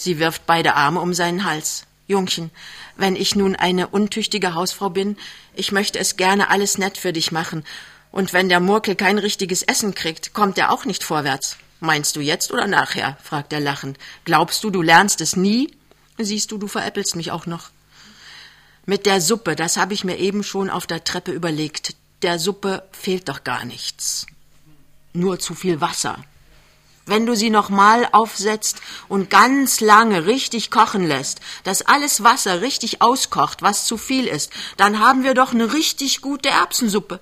Sie 0.02 0.18
wirft 0.18 0.46
beide 0.46 0.74
Arme 0.74 1.00
um 1.00 1.14
seinen 1.14 1.44
Hals. 1.44 1.84
Jungchen, 2.08 2.50
wenn 2.96 3.14
ich 3.14 3.36
nun 3.36 3.54
eine 3.54 3.86
untüchtige 3.86 4.54
Hausfrau 4.54 4.90
bin, 4.90 5.16
ich 5.54 5.70
möchte 5.70 6.00
es 6.00 6.16
gerne 6.16 6.50
alles 6.50 6.76
nett 6.76 6.98
für 6.98 7.12
dich 7.12 7.30
machen. 7.30 7.64
Und 8.10 8.32
wenn 8.32 8.48
der 8.48 8.58
Murkel 8.58 8.96
kein 8.96 9.18
richtiges 9.18 9.62
Essen 9.62 9.94
kriegt, 9.94 10.34
kommt 10.34 10.58
er 10.58 10.72
auch 10.72 10.84
nicht 10.84 11.04
vorwärts. 11.04 11.56
Meinst 11.78 12.16
du 12.16 12.20
jetzt 12.20 12.52
oder 12.52 12.66
nachher? 12.66 13.16
fragt 13.22 13.52
er 13.52 13.60
lachend. 13.60 13.96
Glaubst 14.24 14.64
du, 14.64 14.70
du 14.70 14.82
lernst 14.82 15.20
es 15.20 15.36
nie? 15.36 15.70
Siehst 16.18 16.50
du, 16.50 16.58
du 16.58 16.66
veräppelst 16.66 17.14
mich 17.14 17.30
auch 17.30 17.46
noch. 17.46 17.70
Mit 18.84 19.06
der 19.06 19.20
Suppe, 19.20 19.54
das 19.54 19.76
habe 19.76 19.94
ich 19.94 20.02
mir 20.02 20.18
eben 20.18 20.42
schon 20.42 20.68
auf 20.68 20.88
der 20.88 21.04
Treppe 21.04 21.30
überlegt. 21.30 21.94
Der 22.22 22.40
Suppe 22.40 22.82
fehlt 22.90 23.28
doch 23.28 23.44
gar 23.44 23.64
nichts. 23.64 24.26
Nur 25.12 25.38
zu 25.38 25.54
viel 25.54 25.80
Wasser. 25.80 26.24
Wenn 27.04 27.26
du 27.26 27.34
sie 27.34 27.50
nochmal 27.50 28.08
aufsetzt 28.12 28.80
und 29.08 29.28
ganz 29.28 29.80
lange 29.80 30.26
richtig 30.26 30.70
kochen 30.70 31.06
lässt, 31.06 31.40
dass 31.64 31.82
alles 31.82 32.22
Wasser 32.22 32.60
richtig 32.60 33.02
auskocht, 33.02 33.60
was 33.60 33.86
zu 33.86 33.98
viel 33.98 34.26
ist, 34.26 34.52
dann 34.76 35.00
haben 35.00 35.24
wir 35.24 35.34
doch 35.34 35.52
eine 35.52 35.72
richtig 35.72 36.20
gute 36.20 36.48
Erbsensuppe. 36.48 37.18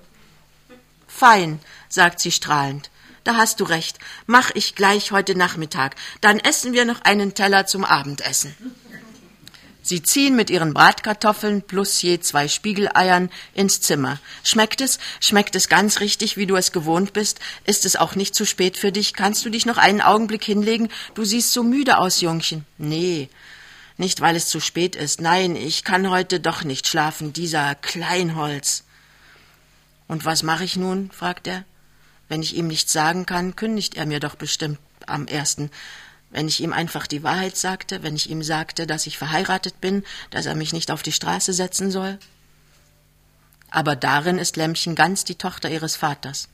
Fein, 1.07 1.59
sagt 1.89 2.19
sie 2.19 2.31
strahlend. 2.31 2.91
Da 3.23 3.35
hast 3.35 3.59
du 3.59 3.63
recht. 3.63 3.99
Mach 4.25 4.51
ich 4.53 4.75
gleich 4.75 5.11
heute 5.11 5.35
Nachmittag. 5.35 5.95
Dann 6.21 6.39
essen 6.39 6.73
wir 6.73 6.85
noch 6.85 7.01
einen 7.01 7.35
Teller 7.35 7.67
zum 7.67 7.85
Abendessen. 7.85 8.55
Sie 9.83 10.03
ziehen 10.03 10.35
mit 10.35 10.49
ihren 10.49 10.73
Bratkartoffeln 10.73 11.63
plus 11.63 12.01
je 12.01 12.19
zwei 12.19 12.47
Spiegeleiern 12.47 13.31
ins 13.55 13.81
Zimmer. 13.81 14.19
Schmeckt 14.43 14.79
es? 14.79 14.99
Schmeckt 15.19 15.55
es 15.55 15.69
ganz 15.69 15.99
richtig, 15.99 16.37
wie 16.37 16.45
du 16.45 16.55
es 16.55 16.71
gewohnt 16.71 17.13
bist? 17.13 17.39
Ist 17.65 17.85
es 17.85 17.95
auch 17.95 18.15
nicht 18.15 18.35
zu 18.35 18.45
spät 18.45 18.77
für 18.77 18.91
dich? 18.91 19.13
Kannst 19.13 19.43
du 19.43 19.49
dich 19.49 19.65
noch 19.65 19.77
einen 19.77 20.01
Augenblick 20.01 20.43
hinlegen? 20.43 20.89
Du 21.15 21.25
siehst 21.25 21.51
so 21.51 21.63
müde 21.63 21.97
aus, 21.97 22.21
Jungchen. 22.21 22.65
Nee, 22.77 23.29
nicht 23.97 24.21
weil 24.21 24.35
es 24.35 24.47
zu 24.47 24.59
spät 24.59 24.95
ist. 24.95 25.19
Nein, 25.19 25.55
ich 25.55 25.83
kann 25.83 26.09
heute 26.09 26.39
doch 26.39 26.63
nicht 26.63 26.87
schlafen, 26.87 27.33
dieser 27.33 27.73
Kleinholz. 27.75 28.83
Und 30.07 30.25
was 30.25 30.43
mache 30.43 30.63
ich 30.63 30.75
nun? 30.75 31.09
fragt 31.11 31.47
er. 31.47 31.63
Wenn 32.29 32.43
ich 32.43 32.55
ihm 32.55 32.67
nichts 32.67 32.93
sagen 32.93 33.25
kann, 33.25 33.55
kündigt 33.55 33.95
er 33.95 34.05
mir 34.05 34.19
doch 34.19 34.35
bestimmt 34.35 34.79
am 35.07 35.27
ersten. 35.27 35.71
Wenn 36.31 36.47
ich 36.47 36.61
ihm 36.61 36.73
einfach 36.73 37.07
die 37.07 37.23
Wahrheit 37.23 37.57
sagte, 37.57 38.03
wenn 38.03 38.15
ich 38.15 38.29
ihm 38.29 38.41
sagte, 38.41 38.87
dass 38.87 39.05
ich 39.05 39.17
verheiratet 39.17 39.81
bin, 39.81 40.03
dass 40.29 40.45
er 40.45 40.55
mich 40.55 40.73
nicht 40.73 40.89
auf 40.89 41.03
die 41.03 41.11
Straße 41.11 41.53
setzen 41.53 41.91
soll? 41.91 42.17
Aber 43.69 43.95
darin 43.95 44.37
ist 44.37 44.57
Lämmchen 44.57 44.95
ganz 44.95 45.23
die 45.23 45.35
Tochter 45.35 45.69
ihres 45.69 45.95
Vaters. 45.95 46.47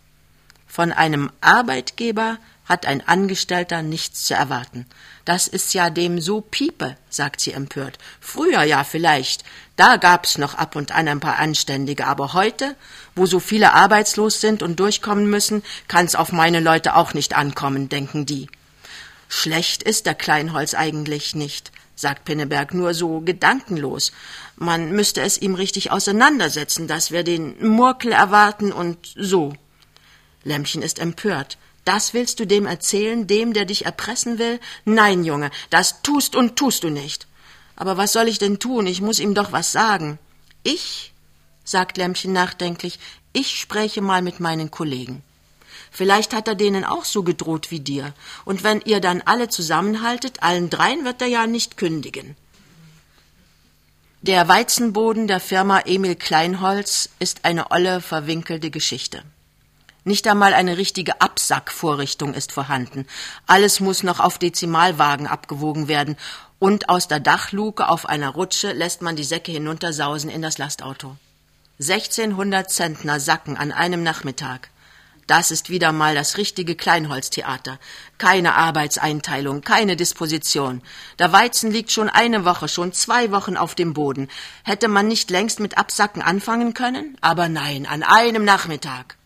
Von 0.67 0.91
einem 0.91 1.31
Arbeitgeber 1.41 2.37
hat 2.65 2.85
ein 2.85 3.07
Angestellter 3.07 3.81
nichts 3.81 4.25
zu 4.25 4.33
erwarten. 4.33 4.85
Das 5.23 5.47
ist 5.47 5.73
ja 5.73 5.89
dem 5.89 6.19
so 6.19 6.41
Piepe, 6.41 6.97
sagt 7.09 7.39
sie 7.39 7.53
empört. 7.53 7.97
Früher 8.19 8.63
ja 8.63 8.83
vielleicht, 8.83 9.43
da 9.77 9.95
gab's 9.97 10.37
noch 10.37 10.55
ab 10.55 10.75
und 10.75 10.91
an 10.91 11.07
ein 11.07 11.19
paar 11.19 11.39
Anständige, 11.39 12.05
aber 12.07 12.33
heute, 12.33 12.75
wo 13.15 13.25
so 13.25 13.39
viele 13.39 13.73
arbeitslos 13.73 14.41
sind 14.41 14.63
und 14.63 14.79
durchkommen 14.79 15.29
müssen, 15.29 15.63
kann's 15.87 16.15
auf 16.15 16.31
meine 16.31 16.59
Leute 16.59 16.95
auch 16.95 17.13
nicht 17.13 17.35
ankommen, 17.35 17.89
denken 17.89 18.25
die. 18.25 18.47
Schlecht 19.27 19.83
ist 19.83 20.05
der 20.05 20.15
Kleinholz 20.15 20.73
eigentlich 20.73 21.35
nicht, 21.35 21.71
sagt 21.95 22.25
Pinneberg 22.25 22.73
nur 22.73 22.93
so 22.93 23.21
gedankenlos. 23.21 24.11
Man 24.55 24.91
müsste 24.91 25.21
es 25.21 25.37
ihm 25.37 25.55
richtig 25.55 25.91
auseinandersetzen, 25.91 26.87
dass 26.87 27.11
wir 27.11 27.23
den 27.23 27.67
Murkel 27.67 28.11
erwarten 28.11 28.71
und 28.71 28.97
so. 29.15 29.53
Lämmchen 30.43 30.81
ist 30.81 30.99
empört. 30.99 31.57
Das 31.83 32.13
willst 32.13 32.39
du 32.39 32.45
dem 32.45 32.65
erzählen, 32.65 33.27
dem, 33.27 33.53
der 33.53 33.65
dich 33.65 33.85
erpressen 33.85 34.39
will? 34.39 34.59
Nein, 34.83 35.23
Junge, 35.23 35.51
das 35.69 36.01
tust 36.01 36.35
und 36.35 36.57
tust 36.57 36.83
du 36.83 36.89
nicht. 36.89 37.27
Aber 37.75 37.95
was 37.95 38.11
soll 38.11 38.27
ich 38.27 38.39
denn 38.39 38.59
tun? 38.59 38.87
Ich 38.87 39.01
muss 39.01 39.19
ihm 39.19 39.33
doch 39.33 39.51
was 39.51 39.71
sagen. 39.71 40.19
Ich, 40.63 41.13
sagt 41.63 41.97
Lämmchen 41.97 42.33
nachdenklich, 42.33 42.99
ich 43.33 43.59
spreche 43.59 44.01
mal 44.01 44.21
mit 44.21 44.39
meinen 44.39 44.71
Kollegen. 44.71 45.23
Vielleicht 45.97 46.35
hat 46.35 46.47
er 46.47 46.53
denen 46.53 46.85
auch 46.85 47.05
so 47.05 47.23
gedroht 47.23 47.71
wie 47.71 47.79
dir. 47.79 48.13
Und 48.45 48.63
wenn 48.63 48.81
ihr 48.81 49.01
dann 49.01 49.23
alle 49.25 49.49
zusammenhaltet, 49.49 50.43
allen 50.43 50.69
dreien 50.69 51.05
wird 51.05 51.23
er 51.23 51.27
ja 51.27 51.47
nicht 51.47 51.75
kündigen. 51.75 52.35
Der 54.21 54.47
Weizenboden 54.47 55.25
der 55.25 55.39
Firma 55.39 55.79
Emil 55.79 56.13
Kleinholz 56.13 57.09
ist 57.17 57.45
eine 57.45 57.71
olle, 57.71 57.99
verwinkelte 57.99 58.69
Geschichte. 58.69 59.23
Nicht 60.03 60.27
einmal 60.27 60.53
eine 60.53 60.77
richtige 60.77 61.19
Absackvorrichtung 61.19 62.35
ist 62.35 62.51
vorhanden. 62.51 63.07
Alles 63.47 63.79
muss 63.79 64.03
noch 64.03 64.19
auf 64.19 64.37
Dezimalwagen 64.37 65.25
abgewogen 65.25 65.87
werden. 65.87 66.15
Und 66.59 66.89
aus 66.89 67.07
der 67.07 67.19
Dachluke 67.19 67.89
auf 67.89 68.07
einer 68.07 68.29
Rutsche 68.29 68.71
lässt 68.71 69.01
man 69.01 69.15
die 69.15 69.23
Säcke 69.23 69.51
hinuntersausen 69.51 70.29
in 70.29 70.43
das 70.43 70.59
Lastauto. 70.59 71.15
1600 71.79 72.69
Zentner 72.69 73.19
Sacken 73.19 73.57
an 73.57 73.71
einem 73.71 74.03
Nachmittag. 74.03 74.69
Das 75.27 75.51
ist 75.51 75.69
wieder 75.69 75.91
mal 75.91 76.15
das 76.15 76.37
richtige 76.37 76.75
Kleinholztheater. 76.75 77.79
Keine 78.17 78.55
Arbeitseinteilung, 78.55 79.61
keine 79.61 79.97
Disposition. 79.97 80.81
Der 81.19 81.33
Weizen 81.33 81.69
liegt 81.69 81.91
schon 81.91 82.09
eine 82.09 82.45
Woche, 82.45 82.69
schon 82.69 82.93
zwei 82.93 83.29
Wochen 83.31 83.57
auf 83.57 83.75
dem 83.75 83.93
Boden. 83.93 84.29
Hätte 84.63 84.87
man 84.87 85.07
nicht 85.07 85.29
längst 85.29 85.59
mit 85.59 85.77
Absacken 85.77 86.21
anfangen 86.21 86.73
können? 86.73 87.17
Aber 87.19 87.49
nein, 87.49 87.85
an 87.85 88.03
einem 88.03 88.45
Nachmittag. 88.45 89.16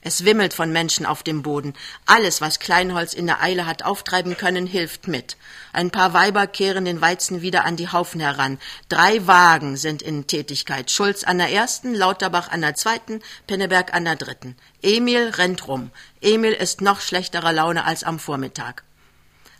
Es 0.00 0.24
wimmelt 0.24 0.54
von 0.54 0.70
Menschen 0.70 1.06
auf 1.06 1.22
dem 1.24 1.42
Boden. 1.42 1.74
Alles, 2.06 2.40
was 2.40 2.60
Kleinholz 2.60 3.14
in 3.14 3.26
der 3.26 3.42
Eile 3.42 3.66
hat 3.66 3.82
auftreiben 3.82 4.36
können, 4.36 4.66
hilft 4.66 5.08
mit. 5.08 5.36
Ein 5.72 5.90
paar 5.90 6.12
Weiber 6.12 6.46
kehren 6.46 6.84
den 6.84 7.00
Weizen 7.00 7.42
wieder 7.42 7.64
an 7.64 7.76
die 7.76 7.90
Haufen 7.90 8.20
heran. 8.20 8.58
Drei 8.88 9.26
Wagen 9.26 9.76
sind 9.76 10.00
in 10.02 10.26
Tätigkeit. 10.26 10.90
Schulz 10.90 11.24
an 11.24 11.38
der 11.38 11.50
ersten, 11.50 11.94
Lauterbach 11.94 12.48
an 12.50 12.60
der 12.60 12.74
zweiten, 12.74 13.20
Pinneberg 13.48 13.92
an 13.92 14.04
der 14.04 14.16
dritten. 14.16 14.56
Emil 14.82 15.30
rennt 15.30 15.66
rum. 15.66 15.90
Emil 16.20 16.52
ist 16.52 16.80
noch 16.80 17.00
schlechterer 17.00 17.52
Laune 17.52 17.84
als 17.84 18.04
am 18.04 18.20
Vormittag. 18.20 18.84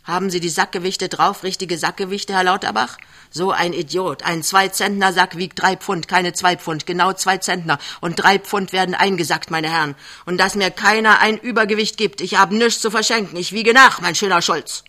Haben 0.09 0.31
Sie 0.31 0.39
die 0.39 0.49
Sackgewichte 0.49 1.07
drauf, 1.07 1.43
richtige 1.43 1.77
Sackgewichte, 1.77 2.33
Herr 2.33 2.43
Lauterbach? 2.43 2.97
So 3.29 3.51
ein 3.51 3.73
Idiot. 3.73 4.23
Ein 4.23 4.41
Zwei-Zentner 4.41 5.13
Sack 5.13 5.37
wiegt 5.37 5.61
drei 5.61 5.77
Pfund, 5.77 6.07
keine 6.07 6.33
zwei 6.33 6.57
Pfund, 6.57 6.87
genau 6.87 7.13
zwei 7.13 7.37
Zentner. 7.37 7.77
Und 8.01 8.15
drei 8.15 8.39
Pfund 8.39 8.73
werden 8.73 8.95
eingesackt, 8.95 9.51
meine 9.51 9.69
Herren. 9.69 9.93
Und 10.25 10.39
dass 10.39 10.55
mir 10.55 10.71
keiner 10.71 11.19
ein 11.19 11.37
Übergewicht 11.37 11.95
gibt. 11.95 12.21
Ich 12.21 12.39
hab 12.39 12.49
nichts 12.49 12.81
zu 12.81 12.89
verschenken. 12.89 13.37
Ich 13.37 13.51
wiege 13.51 13.71
nach, 13.71 14.01
mein 14.01 14.15
schöner 14.15 14.41
Schulz. 14.41 14.83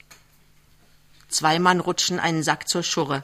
Zwei 1.29 1.59
Mann 1.59 1.81
rutschen 1.81 2.19
einen 2.19 2.43
Sack 2.43 2.67
zur 2.67 2.83
Schurre. 2.83 3.23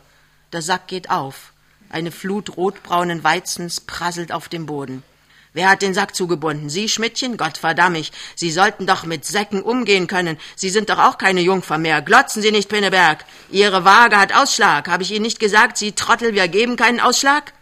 Der 0.52 0.60
Sack 0.60 0.88
geht 0.88 1.08
auf. 1.08 1.54
Eine 1.88 2.12
Flut 2.12 2.58
rotbraunen 2.58 3.24
Weizens 3.24 3.80
prasselt 3.80 4.32
auf 4.32 4.50
dem 4.50 4.66
Boden. 4.66 5.02
Wer 5.56 5.70
hat 5.70 5.80
den 5.80 5.94
Sack 5.94 6.14
zugebunden? 6.14 6.68
Sie, 6.68 6.86
Schmidtchen? 6.86 7.38
Gott 7.38 7.56
verdamm 7.56 7.92
mich. 7.92 8.12
Sie 8.34 8.50
sollten 8.50 8.86
doch 8.86 9.04
mit 9.04 9.24
Säcken 9.24 9.62
umgehen 9.62 10.06
können. 10.06 10.36
Sie 10.54 10.68
sind 10.68 10.90
doch 10.90 10.98
auch 10.98 11.16
keine 11.16 11.40
Jungfer 11.40 11.78
mehr. 11.78 12.02
Glotzen 12.02 12.42
Sie 12.42 12.52
nicht, 12.52 12.68
Pinneberg. 12.68 13.24
Ihre 13.50 13.82
Waage 13.82 14.18
hat 14.18 14.34
Ausschlag. 14.34 14.86
Habe 14.86 15.02
ich 15.02 15.12
Ihnen 15.12 15.22
nicht 15.22 15.40
gesagt, 15.40 15.78
Sie 15.78 15.92
Trottel, 15.92 16.34
wir 16.34 16.46
geben 16.48 16.76
keinen 16.76 17.00
Ausschlag? 17.00 17.54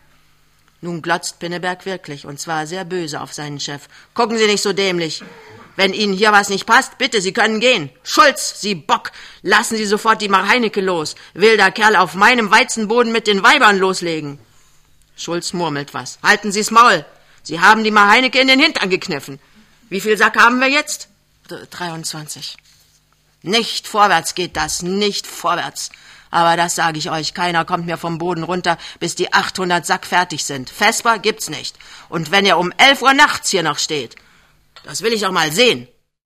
Nun 0.80 1.02
glotzt 1.02 1.38
Pinneberg 1.38 1.87
wirklich, 1.87 2.26
und 2.26 2.40
zwar 2.40 2.66
sehr 2.66 2.85
böse 2.85 3.20
auf 3.20 3.33
seinen 3.33 3.61
Chef. 3.61 3.83
Gucken 4.12 4.38
Sie 4.38 4.46
nicht 4.48 4.64
so 4.64 4.72
dämlich. 4.72 5.22
Wenn 5.76 5.92
Ihnen 5.92 6.14
hier 6.14 6.33
was 6.33 6.48
nicht 6.48 6.66
passt, 6.66 6.98
bitte, 6.98 7.20
Sie 7.20 7.33
können 7.33 7.61
gehen. 7.61 7.90
Schulz, 8.02 8.61
Sie 8.61 8.74
Bock, 8.74 9.12
lassen 9.42 9.76
Sie 9.76 9.87
sofort 9.87 10.20
die 10.20 10.28
Marheinecke 10.28 10.80
los. 10.80 11.14
Will 11.35 11.57
der 11.57 11.70
Kerl 11.70 11.94
auf 11.94 12.14
meinem 12.16 12.50
Weizenboden 12.50 13.12
mit 13.12 13.28
den 13.28 13.44
Weibern 13.44 13.78
loslegen. 13.78 14.40
Schulz 15.14 15.52
murmelt 15.52 15.94
was. 15.94 16.18
Halten 16.24 16.50
Sie's 16.50 16.72
Maul. 16.72 17.07
Sie 17.44 17.61
haben 17.61 17.85
die 17.85 17.90
Mar 17.90 18.11
Heinecke 18.11 18.40
in 18.40 18.48
den 18.48 18.59
Hintern 18.59 18.90
gekniffen. 18.90 19.38
Wie 19.90 20.00
viel 20.00 20.16
Sack 20.16 20.37
haben 20.37 20.61
wir 20.61 20.68
jetzt? 20.68 21.09
23. 21.48 22.57
Nicht 23.42 23.87
vorwärts 23.87 24.35
geht 24.35 24.57
das, 24.57 24.83
nicht 24.83 25.26
vorwärts. 25.26 25.90
Aber 26.30 26.57
das 26.57 26.74
sage 26.74 26.98
ich 26.98 27.11
euch, 27.11 27.35
keiner 27.35 27.64
kommt 27.64 27.87
mehr 27.87 27.98
vom 27.98 28.18
Boden 28.18 28.42
runter, 28.42 28.78
bis 28.98 29.14
die 29.14 29.33
800 29.33 29.85
Sack 29.85 30.07
fertig 30.07 30.44
sind. 30.44 30.70
Vesper 30.70 31.18
gibt's 31.18 31.50
nicht. 31.50 31.76
Und 32.09 32.30
wenn 32.30 32.46
er 32.46 32.59
um 32.59 32.72
11 32.76 33.02
Uhr 33.02 33.12
nachts 33.12 33.50
hier 33.50 33.62
noch 33.62 33.78
steht, 33.78 34.16
das 34.83 35.02
will 35.02 35.12
ich 35.12 35.26
auch 35.26 35.30
mal 35.30 35.52
sehen. 35.52 35.87